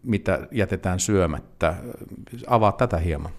[0.04, 1.76] mitä jätetään syömättä.
[2.48, 3.32] Avaa tätä hieman.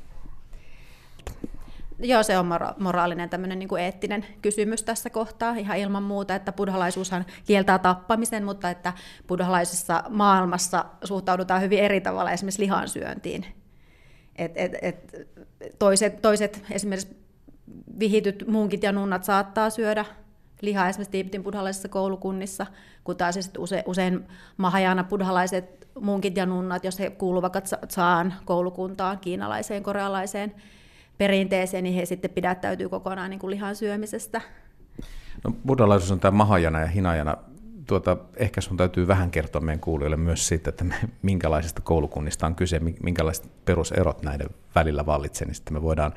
[2.03, 6.35] Joo, se on mora- moraalinen tämmöinen niin kuin eettinen kysymys tässä kohtaa ihan ilman muuta,
[6.35, 8.93] että buddhalaisuushan kieltää tappamisen, mutta että
[9.27, 13.47] buddhalaisessa maailmassa suhtaudutaan hyvin eri tavalla esimerkiksi lihansyöntiin.
[14.37, 15.29] Et, et, et
[15.79, 17.17] toiset, toiset esimerkiksi
[17.99, 20.05] vihityt munkit ja nunnat saattaa syödä
[20.61, 22.67] lihaa esimerkiksi Tiipitin buddhalaisissa koulukunnissa,
[23.05, 29.83] kun taas usein, usein mahajana buddhalaiset munkit ja nunnat, jos he kuuluvat saan koulukuntaan, kiinalaiseen,
[29.83, 30.55] korealaiseen,
[31.21, 34.41] perinteeseen, niin he sitten pidättäytyy kokonaan niin kuin lihan syömisestä.
[35.45, 37.37] No, buddhalaisuus on tämä mahajana ja hinajana.
[37.87, 42.55] Tuota, ehkä sun täytyy vähän kertoa meidän kuulijoille myös siitä, että me, minkälaisista koulukunnista on
[42.55, 46.13] kyse, minkälaiset peruserot näiden välillä vallitsee, niin sitten me voidaan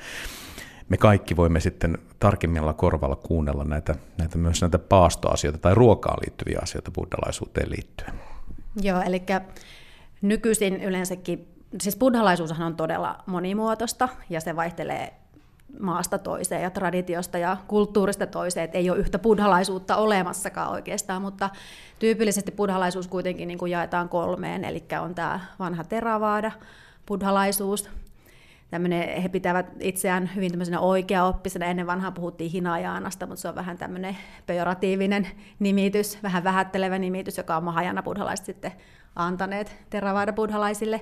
[0.89, 6.59] me kaikki voimme sitten tarkemmilla korvalla kuunnella näitä, näitä myös näitä paastoasioita tai ruokaan liittyviä
[6.61, 8.13] asioita buddhalaisuuteen liittyen.
[8.81, 9.21] Joo, eli
[10.21, 15.13] nykyisin yleensäkin siis buddhalaisuushan on todella monimuotoista ja se vaihtelee
[15.79, 21.49] maasta toiseen ja traditiosta ja kulttuurista toiseen, että ei ole yhtä buddhalaisuutta olemassakaan oikeastaan, mutta
[21.99, 26.51] tyypillisesti buddhalaisuus kuitenkin niin kuin jaetaan kolmeen, eli on tämä vanha teravaada,
[27.05, 27.89] buddhalaisuus,
[28.69, 33.77] tämmöinen, he pitävät itseään hyvin tämmöisenä oikeaoppisena, ennen vanhaa puhuttiin hinajaanasta, mutta se on vähän
[33.77, 35.27] tämmöinen pejoratiivinen
[35.59, 38.71] nimitys, vähän vähättelevä nimitys, joka on mahajana buddhalaiset sitten
[39.15, 41.01] antaneet teravaada buddhalaisille.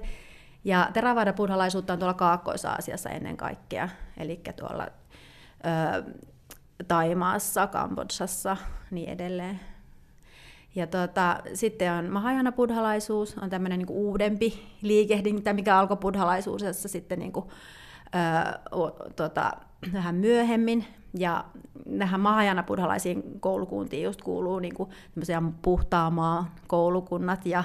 [0.64, 6.04] Ja Theravada buddhalaisuutta on tuolla Kaakkois-Aasiassa ennen kaikkea, eli tuolla ö,
[6.88, 8.58] Taimaassa, Kambodsassa,
[8.92, 9.60] niin edelleen.
[10.76, 17.20] Ja tota, sitten on Mahajana buddhalaisuus, on tämmöinen niin uudempi liikehdintä, mikä alkoi buddhalaisuudessa sitten
[17.20, 17.46] niin kuin,
[18.06, 18.60] ö,
[19.16, 19.52] tota,
[19.94, 20.86] vähän myöhemmin.
[21.18, 21.46] Ja
[21.86, 24.90] näihin Mahajana buddhalaisiin koulukuntiin just kuuluu niin kuin
[25.62, 27.64] puhtaamaa koulukunnat ja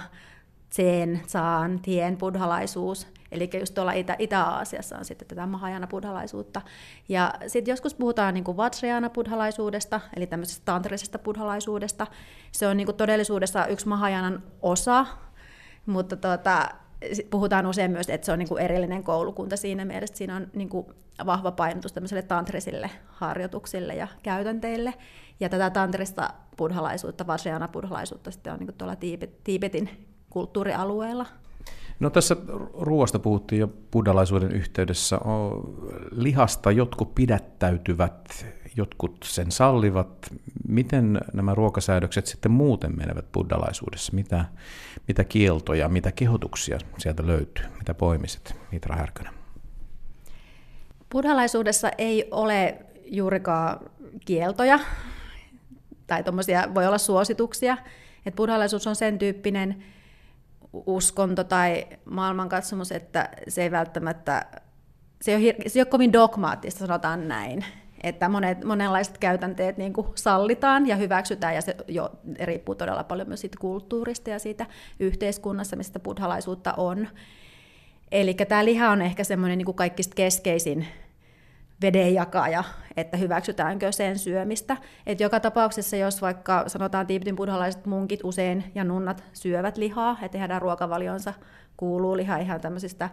[0.73, 6.63] Zen, Zaan, Tien buddhalaisuus, eli just tuolla Itä- Itä-Aasiassa on sitten tätä Mahajana buddhalaisuutta.
[7.09, 12.07] Ja sitten joskus puhutaan niin kuin Vajrayana buddhalaisuudesta, eli tämmöisestä tantrisesta buddhalaisuudesta.
[12.53, 15.07] Se on niin kuin todellisuudessa yksi Mahajanan osa,
[15.87, 16.69] mutta tuota,
[17.31, 20.69] puhutaan usein myös, että se on niin kuin erillinen koulukunta siinä mielessä, siinä on niin
[20.69, 20.87] kuin
[21.27, 24.95] vahva painotus tämmöiselle tantrisille harjoituksille ja käytänteille.
[25.41, 28.97] Ja tätä tantrista buddhalaisuutta, Vajrayana buddhalaisuutta sitten on niin kuin tuolla
[29.45, 31.27] Tiibetin kulttuurialueella?
[32.01, 32.37] No tässä
[32.75, 35.21] ruoasta puhuttiin jo buddhalaisuuden yhteydessä.
[36.11, 38.47] Lihasta jotkut pidättäytyvät,
[38.77, 40.09] jotkut sen sallivat.
[40.69, 44.13] Miten nämä ruokasäädökset sitten muuten menevät buddhalaisuudessa?
[44.13, 44.45] Mitä,
[45.09, 47.65] mitä kieltoja, mitä kehotuksia sieltä löytyy?
[47.79, 49.33] Mitä poimiset, Mitra Härkönen?
[51.13, 53.81] Buddhalaisuudessa ei ole juurikaan
[54.25, 54.79] kieltoja,
[56.07, 56.25] tai
[56.75, 57.77] voi olla suosituksia.
[58.27, 59.83] Et buddhalaisuus on sen tyyppinen
[60.87, 64.47] uskonto tai maailmankatsomus, että se ei välttämättä,
[65.23, 67.65] se ei ole, se ei ole kovin dogmaattista, sanotaan näin.
[68.03, 72.11] Että monet, monenlaiset käytänteet niin kuin sallitaan ja hyväksytään, ja se jo
[72.41, 74.67] riippuu todella paljon myös siitä kulttuurista ja siitä
[75.01, 77.09] yhteiskunnassa, mistä buddhalaisuutta on.
[78.13, 80.87] Eli tämä liha on ehkä semmoinen niin kuin kaikista keskeisin
[81.83, 82.65] vedenjakaja,
[82.97, 84.77] että hyväksytäänkö sen syömistä.
[85.07, 90.39] Et joka tapauksessa, jos vaikka sanotaan Tiibetin buddhalaiset munkit usein ja nunnat syövät lihaa, että
[90.39, 91.35] heidän ruokavalionsa
[91.77, 93.11] kuuluu liha ihan tämmöisistä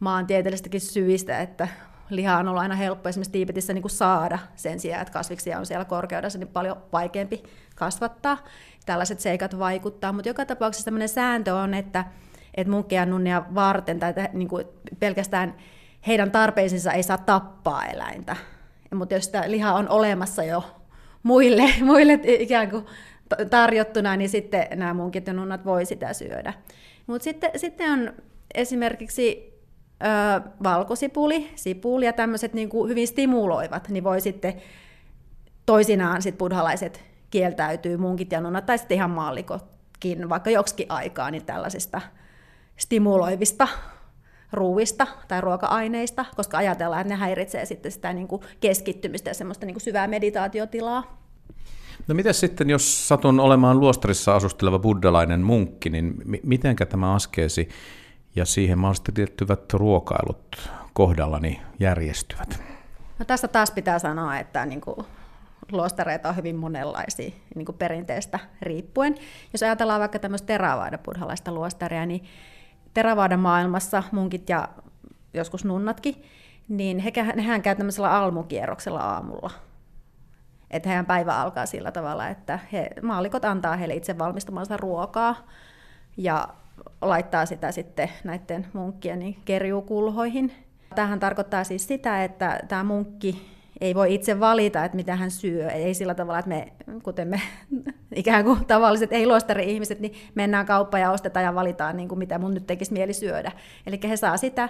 [0.00, 1.68] maantieteellisistäkin syistä, että
[2.10, 5.66] liha on ollut aina helppo esimerkiksi Tiibetissä niin kuin saada sen sijaan, että kasviksia on
[5.66, 7.42] siellä korkeudessa niin paljon vaikeampi
[7.76, 8.38] kasvattaa.
[8.86, 12.04] Tällaiset seikat vaikuttaa, mutta joka tapauksessa sellainen sääntö on, että,
[12.54, 14.66] että munkkia nunnia varten tai niin kuin
[14.98, 15.54] pelkästään
[16.06, 18.36] heidän tarpeisiinsa ei saa tappaa eläintä.
[18.94, 20.64] Mutta jos sitä lihaa on olemassa jo
[21.22, 22.86] muille, muille ikään kuin
[23.50, 26.52] tarjottuna, niin sitten nämä munkit ja nunnat voi sitä syödä.
[27.06, 28.12] Mutta sitten, sitten on
[28.54, 29.54] esimerkiksi
[30.02, 34.54] ö, valkosipuli, sipuli ja tämmöiset niin kuin hyvin stimuloivat, niin voi sitten
[35.66, 41.44] toisinaan sit buddhalaiset kieltäytyy munkit ja nunnat, tai sitten ihan maallikotkin, vaikka joksikin aikaa, niin
[41.44, 42.00] tällaisista
[42.76, 43.68] stimuloivista
[44.52, 49.66] ruuista tai ruoka-aineista, koska ajatellaan, että ne häiritsee sitten sitä niin kuin keskittymistä ja semmoista
[49.66, 51.20] niin kuin syvää meditaatiotilaa.
[52.08, 57.68] No miten sitten, jos satun olemaan luostarissa asusteleva buddhalainen munkki, niin miten tämä askeesi
[58.36, 62.62] ja siihen mahdollisesti liittyvät ruokailut kohdallani järjestyvät?
[63.18, 64.96] No tästä taas pitää sanoa, että niin kuin
[65.72, 69.14] luostareita on hyvin monenlaisia niin kuin perinteestä riippuen.
[69.52, 72.24] Jos ajatellaan vaikka tämmöistä teravaada buddhalaista luostaria, niin
[72.94, 74.68] Teravaadan maailmassa munkit ja
[75.34, 76.22] joskus nunnatkin,
[76.68, 79.50] niin he, hehän käy tämmöisellä almukierroksella aamulla.
[80.70, 85.36] Että heidän päivä alkaa sillä tavalla, että he, maalikot antaa heille itse valmistamansa ruokaa
[86.16, 86.48] ja
[87.00, 90.52] laittaa sitä sitten näiden munkkien niin kerjuukulhoihin.
[90.94, 95.70] Tähän tarkoittaa siis sitä, että tämä munkki ei voi itse valita, että mitä hän syö.
[95.70, 96.72] Ei sillä tavalla, että me,
[97.02, 97.40] kuten me
[98.14, 102.54] ikään kuin tavalliset ei-luostari-ihmiset, niin mennään kauppaan ja ostetaan ja valitaan, niin kuin mitä mun
[102.54, 103.52] nyt tekisi mieli syödä.
[103.86, 104.68] Eli he saa sitä,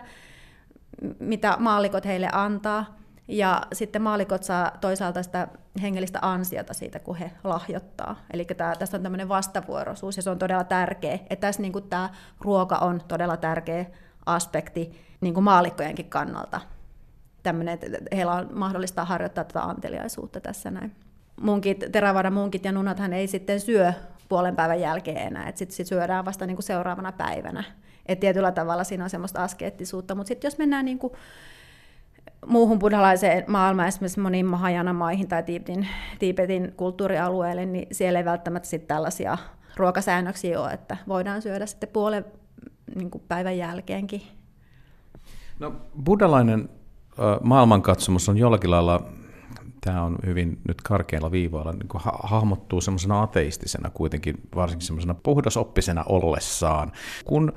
[1.19, 3.01] mitä maallikot heille antaa.
[3.29, 5.49] Ja sitten maalikot saa toisaalta sitä
[5.83, 8.17] hengellistä ansiota siitä, kun he lahjoittaa.
[8.33, 11.15] Eli tämä, tässä on tämmöinen vastavuoroisuus ja se on todella tärkeä.
[11.15, 13.85] Että tässä niin kuin tämä ruoka on todella tärkeä
[14.27, 14.91] aspekti
[15.21, 16.61] niin kuin maalikkojenkin kannalta
[17.43, 20.93] tämmöinen, että heillä on mahdollista harjoittaa tätä anteliaisuutta tässä näin.
[21.41, 23.93] Munkit, terävada munkit ja nunathan ei sitten syö
[24.28, 27.64] puolen päivän jälkeen enää, että sitten sit syödään vasta niinku seuraavana päivänä.
[28.07, 31.16] Et tietyllä tavalla siinä on semmoista askeettisuutta, mutta sitten jos mennään niinku
[32.47, 35.88] muuhun buddhalaiseen maailmaan, esimerkiksi moniin Mahajana-maihin tai Tiibetin,
[36.18, 39.38] Tiibetin kulttuurialueelle, niin siellä ei välttämättä sit tällaisia
[39.76, 42.24] ruokasäännöksiä ole, että voidaan syödä sitten puolen
[42.95, 44.22] niin päivän jälkeenkin.
[45.59, 45.72] No,
[46.05, 46.68] buddhalainen
[47.43, 49.03] maailmankatsomus on jollakin lailla,
[49.81, 56.05] tämä on hyvin nyt karkeilla viivoilla, niin kuin hahmottuu semmoisena ateistisena kuitenkin, varsinkin semmoisena puhdasoppisena
[56.09, 56.93] ollessaan.
[57.25, 57.53] Kun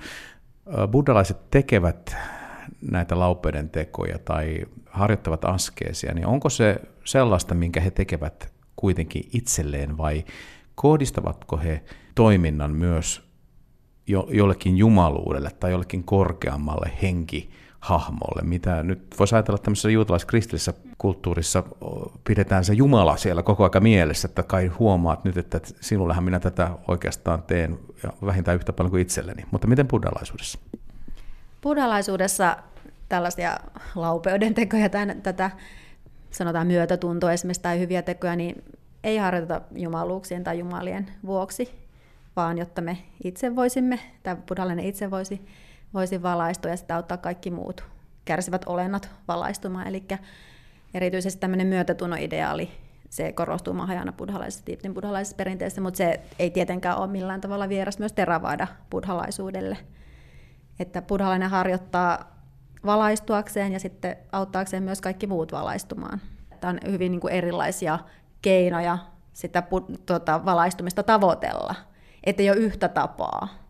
[0.91, 2.16] buddhalaiset tekevät
[2.91, 9.97] näitä laupeuden tekoja tai harjoittavat askeesia, niin onko se sellaista, minkä he tekevät kuitenkin itselleen
[9.97, 10.26] vai
[10.76, 11.84] kohdistavatko he
[12.16, 13.24] toiminnan myös
[14.07, 17.49] jo, jollekin jumaluudelle tai jollekin korkeammalle henki
[17.84, 21.63] hahmolle, mitä nyt voisi ajatella tämmöisessä juutalais-kristillisessä kulttuurissa
[22.23, 26.71] pidetään se Jumala siellä koko aika mielessä, että kai huomaat nyt, että sinullehan minä tätä
[26.88, 29.45] oikeastaan teen ja vähintään yhtä paljon kuin itselleni.
[29.51, 30.59] Mutta miten buddhalaisuudessa?
[31.61, 32.57] Buddhalaisuudessa
[33.09, 33.57] tällaisia
[33.95, 35.51] laupeuden tekoja tai tätä
[36.31, 38.63] sanotaan myötätuntoa esimerkiksi tai hyviä tekoja, niin
[39.03, 41.69] ei harjoiteta jumaluuksien tai jumalien vuoksi,
[42.36, 45.41] vaan jotta me itse voisimme, tai buddhalainen itse voisi
[45.94, 47.84] voisi valaistua ja sitä auttaa kaikki muut
[48.26, 49.88] kärsivät olennot valaistumaan.
[49.88, 50.04] Eli
[50.94, 52.72] erityisesti tämmöinen myötätunnon ideaali,
[53.10, 58.00] se korostuu Mahajana buddhalaisessa, Tiiptin buddhalaisessa perinteessä, mutta se ei tietenkään ole millään tavalla vieras
[58.00, 59.78] myös Theravada buddhalaisuudelle.
[60.80, 62.34] Että buddhalainen harjoittaa
[62.86, 66.22] valaistuakseen ja sitten auttaakseen myös kaikki muut valaistumaan.
[66.60, 68.00] Tämä on hyvin niin kuin erilaisia
[68.41, 68.98] keinoja
[69.34, 69.64] sitä
[70.06, 71.76] tuota, valaistumista tavoitella,
[72.24, 73.62] ettei ole yhtä tapaa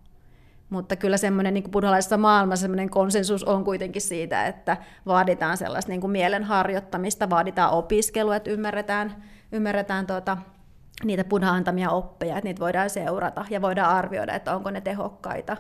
[0.74, 6.02] mutta kyllä semmoinen niin buddhalaisessa maailmassa semmoinen konsensus on kuitenkin siitä, että vaaditaan sellaista niin
[6.02, 10.38] kuin mielen harjoittamista, vaaditaan opiskelua, että ymmärretään, ymmärretään tuota,
[11.04, 15.58] niitä buddha antamia oppeja, että niitä voidaan seurata ja voidaan arvioida, että onko ne tehokkaita.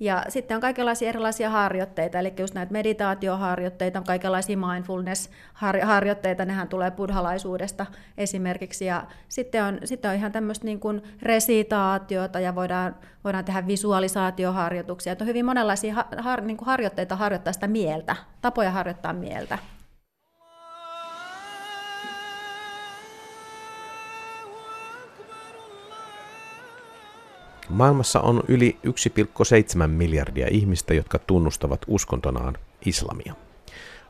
[0.00, 7.86] Ja sitten on kaikenlaisia erilaisia harjoitteita, eli just näitä meditaatioharjoitteita, kaikenlaisia mindfulness-harjoitteita, nehän tulee buddhalaisuudesta
[8.18, 8.84] esimerkiksi.
[8.84, 15.12] Ja sitten on, sitten on ihan tämmöistä niin kuin resitaatiota ja voidaan, voidaan tehdä visualisaatioharjoituksia.
[15.12, 19.58] Että on hyvin monenlaisia har, niin kuin harjoitteita harjoittaa sitä mieltä, tapoja harjoittaa mieltä.
[27.78, 32.54] Maailmassa on yli 1,7 miljardia ihmistä, jotka tunnustavat uskontonaan
[32.86, 33.34] islamia.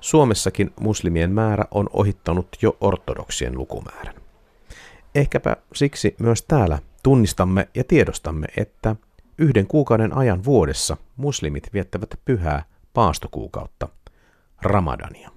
[0.01, 4.15] Suomessakin muslimien määrä on ohittanut jo ortodoksien lukumäärän.
[5.15, 8.97] Ehkäpä siksi myös täällä tunnistamme ja tiedostamme, että
[9.39, 12.65] yhden kuukauden ajan vuodessa muslimit viettävät pyhää
[12.95, 13.89] paastokuukautta,
[14.63, 15.31] Ramadania.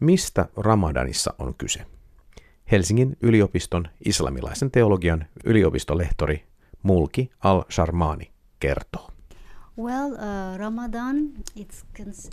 [0.00, 1.86] Mistä Ramadanissa on kyse?
[2.70, 6.49] Helsingin yliopiston islamilaisen teologian yliopistolehtori
[6.82, 9.10] Mulki al-Sharmani kertoo.
[9.76, 11.84] Well, uh, Ramadan, it's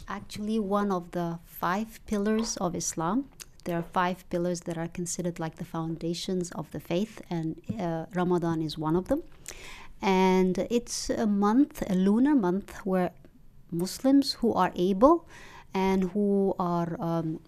[0.09, 3.29] actually one of the five pillars of Islam.
[3.63, 8.05] There are five pillars that are considered like the foundations of the faith, and uh,
[8.13, 9.23] Ramadan is one of them.
[10.01, 13.11] And it's a month, a lunar month, where
[13.71, 15.27] Muslims who are able
[15.73, 17.39] and who are um,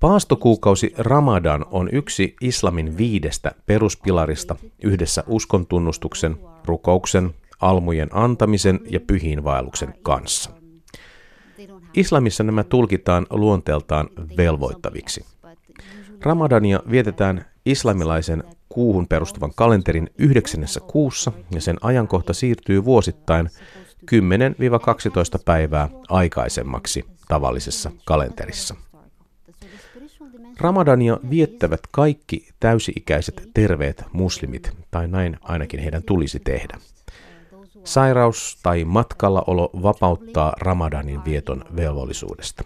[0.00, 10.50] Paastokuukausi Ramadan on yksi islamin viidestä peruspilarista yhdessä uskontunnustuksen, rukouksen, almujen antamisen ja pyhiinvaelluksen kanssa.
[11.94, 15.24] Islamissa nämä tulkitaan luonteeltaan velvoittaviksi.
[16.22, 23.50] Ramadania vietetään islamilaisen kuuhun perustuvan kalenterin yhdeksännessä kuussa ja sen ajankohta siirtyy vuosittain
[25.38, 28.74] 10-12 päivää aikaisemmaksi tavallisessa kalenterissa.
[30.60, 36.78] Ramadania viettävät kaikki täysi-ikäiset terveet muslimit, tai näin ainakin heidän tulisi tehdä.
[37.84, 42.64] Sairaus tai matkallaolo vapauttaa Ramadanin vieton velvollisuudesta.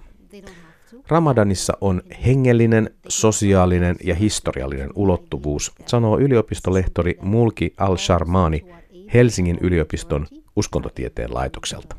[1.08, 8.66] Ramadanissa on hengellinen, sosiaalinen ja historiallinen ulottuvuus, sanoo yliopistolehtori Mulki al-Sharmani
[9.14, 10.26] Helsingin yliopiston
[10.56, 11.96] uskontotieteen laitokselta.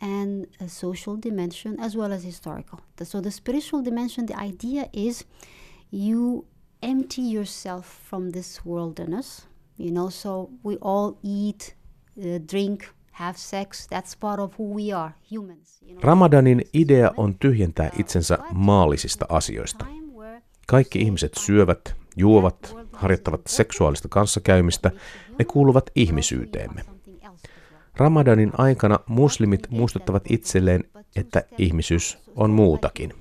[0.00, 2.80] And a social dimension as well as historical.
[3.02, 5.26] So the spiritual dimension, the idea is
[5.92, 6.46] you
[6.82, 9.48] empty yourself from this wilderness.
[9.78, 11.74] You know, so we all eat,
[12.18, 13.86] uh, drink, have sex.
[13.86, 15.78] That's part of who we are, humans.
[15.82, 16.02] You know?
[16.02, 19.86] Ramadanin idea on tyhjentää itsensä maallisista asioista.
[20.66, 24.90] Kaikki ihmiset syövät, juovat, harjoittavat seksuaalista kanssakäymistä.
[25.38, 26.84] Ne kuuluvat ihmisyyteemme.
[27.96, 30.84] Ramadanin aikana muslimit muistuttavat itselleen,
[31.16, 33.14] että ihmisyys on muutakin.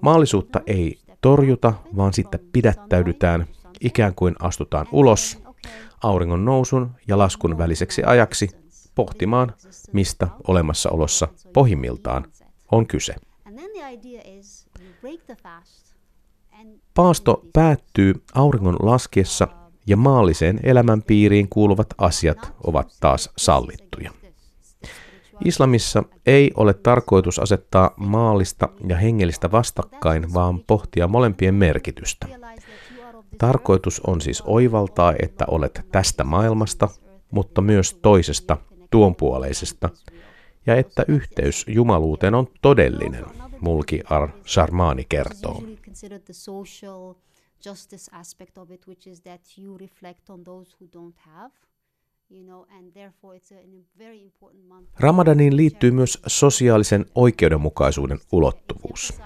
[0.00, 3.46] Maallisuutta ei torjuta, vaan sitten pidättäydytään,
[3.80, 5.42] ikään kuin astutaan ulos
[6.02, 8.48] auringon nousun ja laskun väliseksi ajaksi
[8.94, 9.54] pohtimaan,
[9.92, 12.24] mistä olemassaolossa pohjimmiltaan
[12.72, 13.14] on kyse.
[16.94, 19.48] Paasto päättyy auringon laskiessa
[19.90, 24.10] ja maalliseen elämänpiiriin kuuluvat asiat ovat taas sallittuja.
[25.44, 32.26] Islamissa ei ole tarkoitus asettaa maallista ja hengellistä vastakkain, vaan pohtia molempien merkitystä.
[33.38, 36.88] Tarkoitus on siis oivaltaa, että olet tästä maailmasta,
[37.30, 38.56] mutta myös toisesta,
[38.90, 39.88] tuonpuoleisesta,
[40.66, 43.24] ja että yhteys jumaluuteen on todellinen,
[43.60, 45.62] Mulki Ar-Sharmani kertoo
[47.64, 51.50] justice aspect of it, which is that you reflect on those who don't have.
[55.00, 59.20] Ramadaniin liittyy myös sosiaalisen oikeudenmukaisuuden ulottuvuus.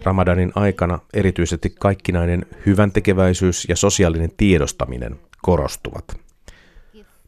[0.00, 6.04] Ramadanin aikana erityisesti kaikkinainen hyväntekeväisyys ja sosiaalinen tiedostaminen korostuvat.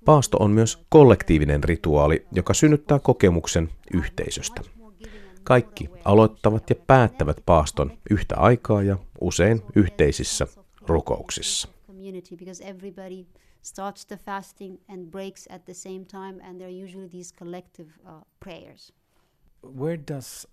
[0.05, 4.78] Paasto on myös kollektiivinen rituaali, joka synnyttää kokemuksen yhteisöstä.
[5.49, 10.47] Kaikki aloittavat ja päättävät paaston yhtä aikaa ja usein yhteisissä
[10.87, 11.69] rukouksissa.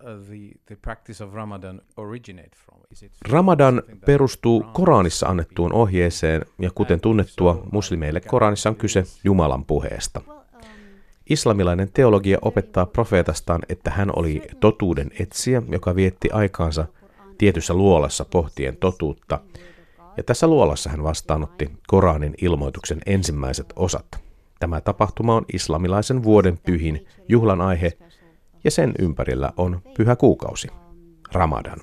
[0.02, 0.30] uh, uh,
[3.30, 10.20] Ramadan perustuu Koranissa annettuun ohjeeseen, ja kuten tunnettua, muslimeille Koranissa on kyse Jumalan puheesta.
[11.30, 16.86] Islamilainen teologia opettaa profeetastaan, että hän oli totuuden etsiä, joka vietti aikaansa
[17.38, 19.40] tietyssä luolassa pohtien totuutta.
[20.16, 24.06] Ja tässä luolassa hän vastaanotti Koranin ilmoituksen ensimmäiset osat.
[24.58, 27.92] Tämä tapahtuma on islamilaisen vuoden pyhin juhlan aihe
[28.64, 30.68] ja sen ympärillä on pyhä kuukausi,
[31.32, 31.78] Ramadan.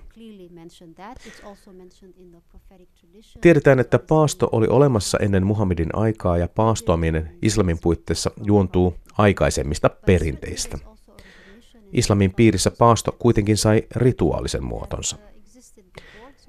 [3.42, 10.78] Tiedetään, että paasto oli olemassa ennen Muhammedin aikaa ja paastoaminen islamin puitteissa juontuu aikaisemmista perinteistä.
[11.94, 15.18] Islamin piirissä paasto kuitenkin sai rituaalisen muotonsa.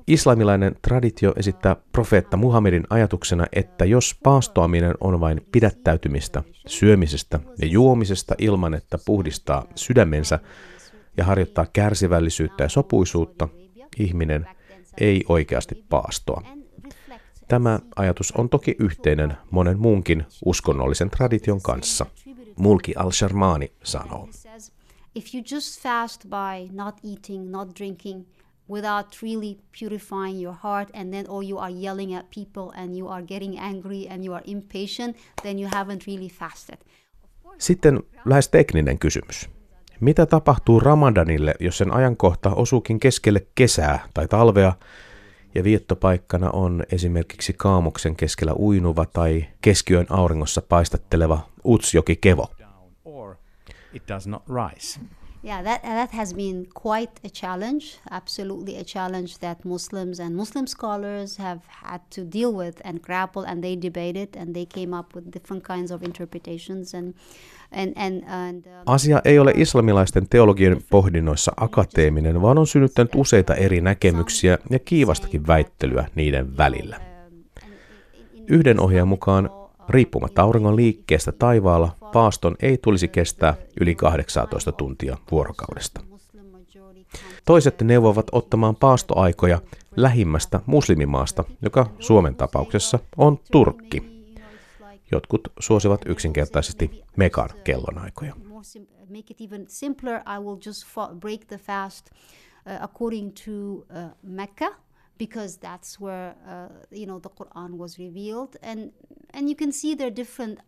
[0.06, 8.34] Islamilainen traditio esittää profeetta Muhammedin ajatuksena, että jos paastoaminen on vain pidättäytymistä, syömisestä ja juomisesta
[8.38, 10.38] ilman, että puhdistaa sydämensä
[11.16, 13.48] ja harjoittaa kärsivällisyyttä ja sopuisuutta,
[13.98, 14.46] ihminen
[15.00, 16.42] ei oikeasti paastoa.
[17.48, 22.06] Tämä ajatus on toki yhteinen monen muunkin uskonnollisen tradition kanssa.
[22.56, 24.28] Mulki al-Sharmani sanoo.
[25.14, 28.26] If you just fast by not eating, not drinking,
[28.70, 33.08] without really purifying your heart and then or you are yelling at people and you
[33.08, 36.78] are getting angry and you are impatient, then you haven't really fasted.
[37.58, 39.48] Sitten lähes tekninen kysymys.
[40.00, 44.72] Mitä tapahtuu Ramadanille, jos sen ajankohta osuukin keskelle kesää tai talvea
[45.54, 52.46] ja viettopaikkana on esimerkiksi kaamuksen keskellä uinuva tai keskiyön auringossa paistatteleva Utsjoki Kevo?
[53.04, 53.36] Or
[53.92, 55.00] it does not rise.
[55.44, 57.84] Yeah, that that has been quite a challenge.
[58.10, 63.44] Absolutely a challenge that Muslims and Muslim scholars have had to deal with and grapple,
[63.46, 67.14] and they debated and they came up with different kinds of interpretations and
[67.72, 68.22] and and.
[68.26, 74.58] and um, Asia ei ole islamilaisten teologien pohdinnoissa akateeminen, vaan on synnyttänyt useita eri näkemyksiä
[74.70, 77.00] ja kiivastakin väittelyä niiden välillä.
[78.46, 79.50] Yhden ohjaajan mukaan
[79.88, 86.00] riippumatta auringon liikkeestä taivaalla paaston ei tulisi kestää yli 18 tuntia vuorokaudesta.
[87.44, 89.60] Toiset neuvovat ottamaan paastoaikoja
[89.96, 94.14] lähimmästä muslimimaasta, joka Suomen tapauksessa on Turkki.
[95.12, 98.34] Jotkut suosivat yksinkertaisesti Mekan kellonaikoja.
[105.18, 108.92] Because that's where uh, you know the Quran was revealed, and
[109.32, 110.58] and you can see there are different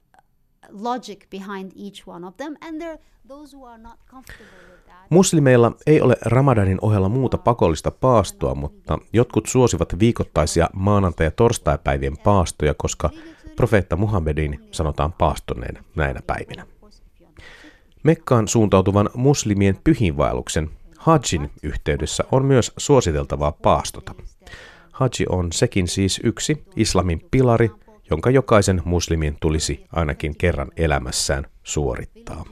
[0.70, 5.10] logic behind each one of them, and there those who are not comfortable with that.
[5.10, 12.18] Muslimeilla ei ole Ramadanin ohella muuta pakollista paastoa, mutta jotkut suosivat viikoittaisia maanantai- ja torstaipäivien
[12.18, 13.10] paastoja, koska
[13.56, 16.66] profeetta Muhammedin sanotaan paastoneen näinä päivinä.
[18.02, 24.14] Mekkaan suuntautuvan muslimien pyhinvaelluksen Hajjin yhteydessä on myös suositeltavaa paastota.
[24.96, 27.70] Haji on sekin siis yksi islamin pilari,
[28.10, 32.44] jonka jokaisen muslimin tulisi ainakin kerran elämässään suorittaa.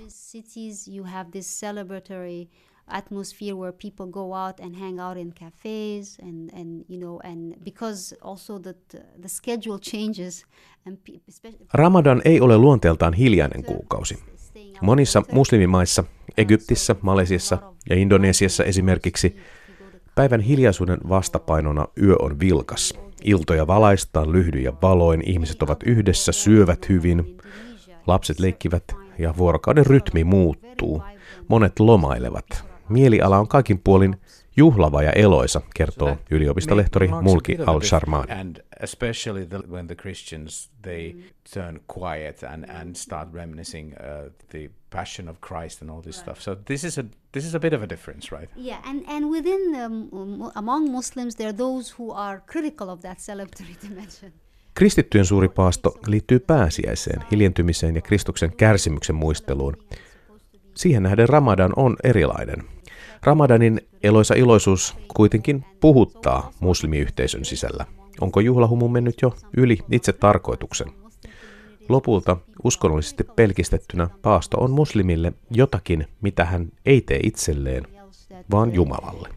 [2.86, 7.54] Atmosphere where people go out and hang out in cafes and, and you know and
[7.64, 8.74] because also the
[9.20, 10.46] the schedule changes
[10.86, 14.18] and pe- especially Ramadan ei ole luonteeltaan hiljainen kuukausi.
[14.80, 16.04] Monissa muslimimaissa,
[16.36, 17.58] Egyptissä, Malesiassa
[17.90, 19.36] ja Indonesiassa esimerkiksi,
[20.14, 22.94] päivän hiljaisuuden vastapainona yö on vilkas.
[23.24, 27.38] Iltoja valaistaan lyhdyin ja valoin, ihmiset ovat yhdessä, syövät hyvin,
[28.06, 28.84] lapset leikkivät
[29.18, 31.02] ja vuorokauden rytmi muuttuu.
[31.48, 32.64] Monet lomailevat.
[32.88, 34.16] Mieliala on kaikin puolin
[34.56, 37.58] juhlava ja eloisa, kertoo yliopistolehtori Mulki
[44.52, 46.40] bit passion of Christ and all this stuff.
[46.40, 48.50] So this is a this is a bit of a difference, right?
[48.56, 53.00] yeah and and within the, mu- among Muslims there are those who are critical of
[53.00, 54.32] that celebratory dimension.
[54.74, 59.76] Kristittyjen suuri paasto liittyy pääsiäiseen, hiljentymiseen ja Kristuksen kärsimyksen muisteluun.
[60.74, 62.64] Siihen nähden Ramadan on erilainen.
[63.22, 67.84] Ramadanin eloisa iloisuus kuitenkin puhuttaa muslimiyhteisön sisällä.
[68.20, 70.88] Onko juhlahumu mennyt jo yli itse tarkoituksen?
[71.88, 77.86] Lopulta uskonnollisesti pelkistettynä paasto on muslimille jotakin, mitä hän ei tee itselleen,
[78.50, 79.28] vaan Jumalalle.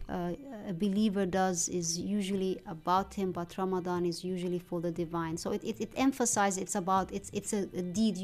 [7.94, 8.16] deed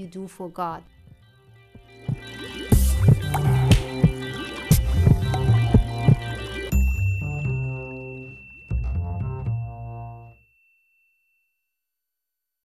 [2.39, 2.44] you.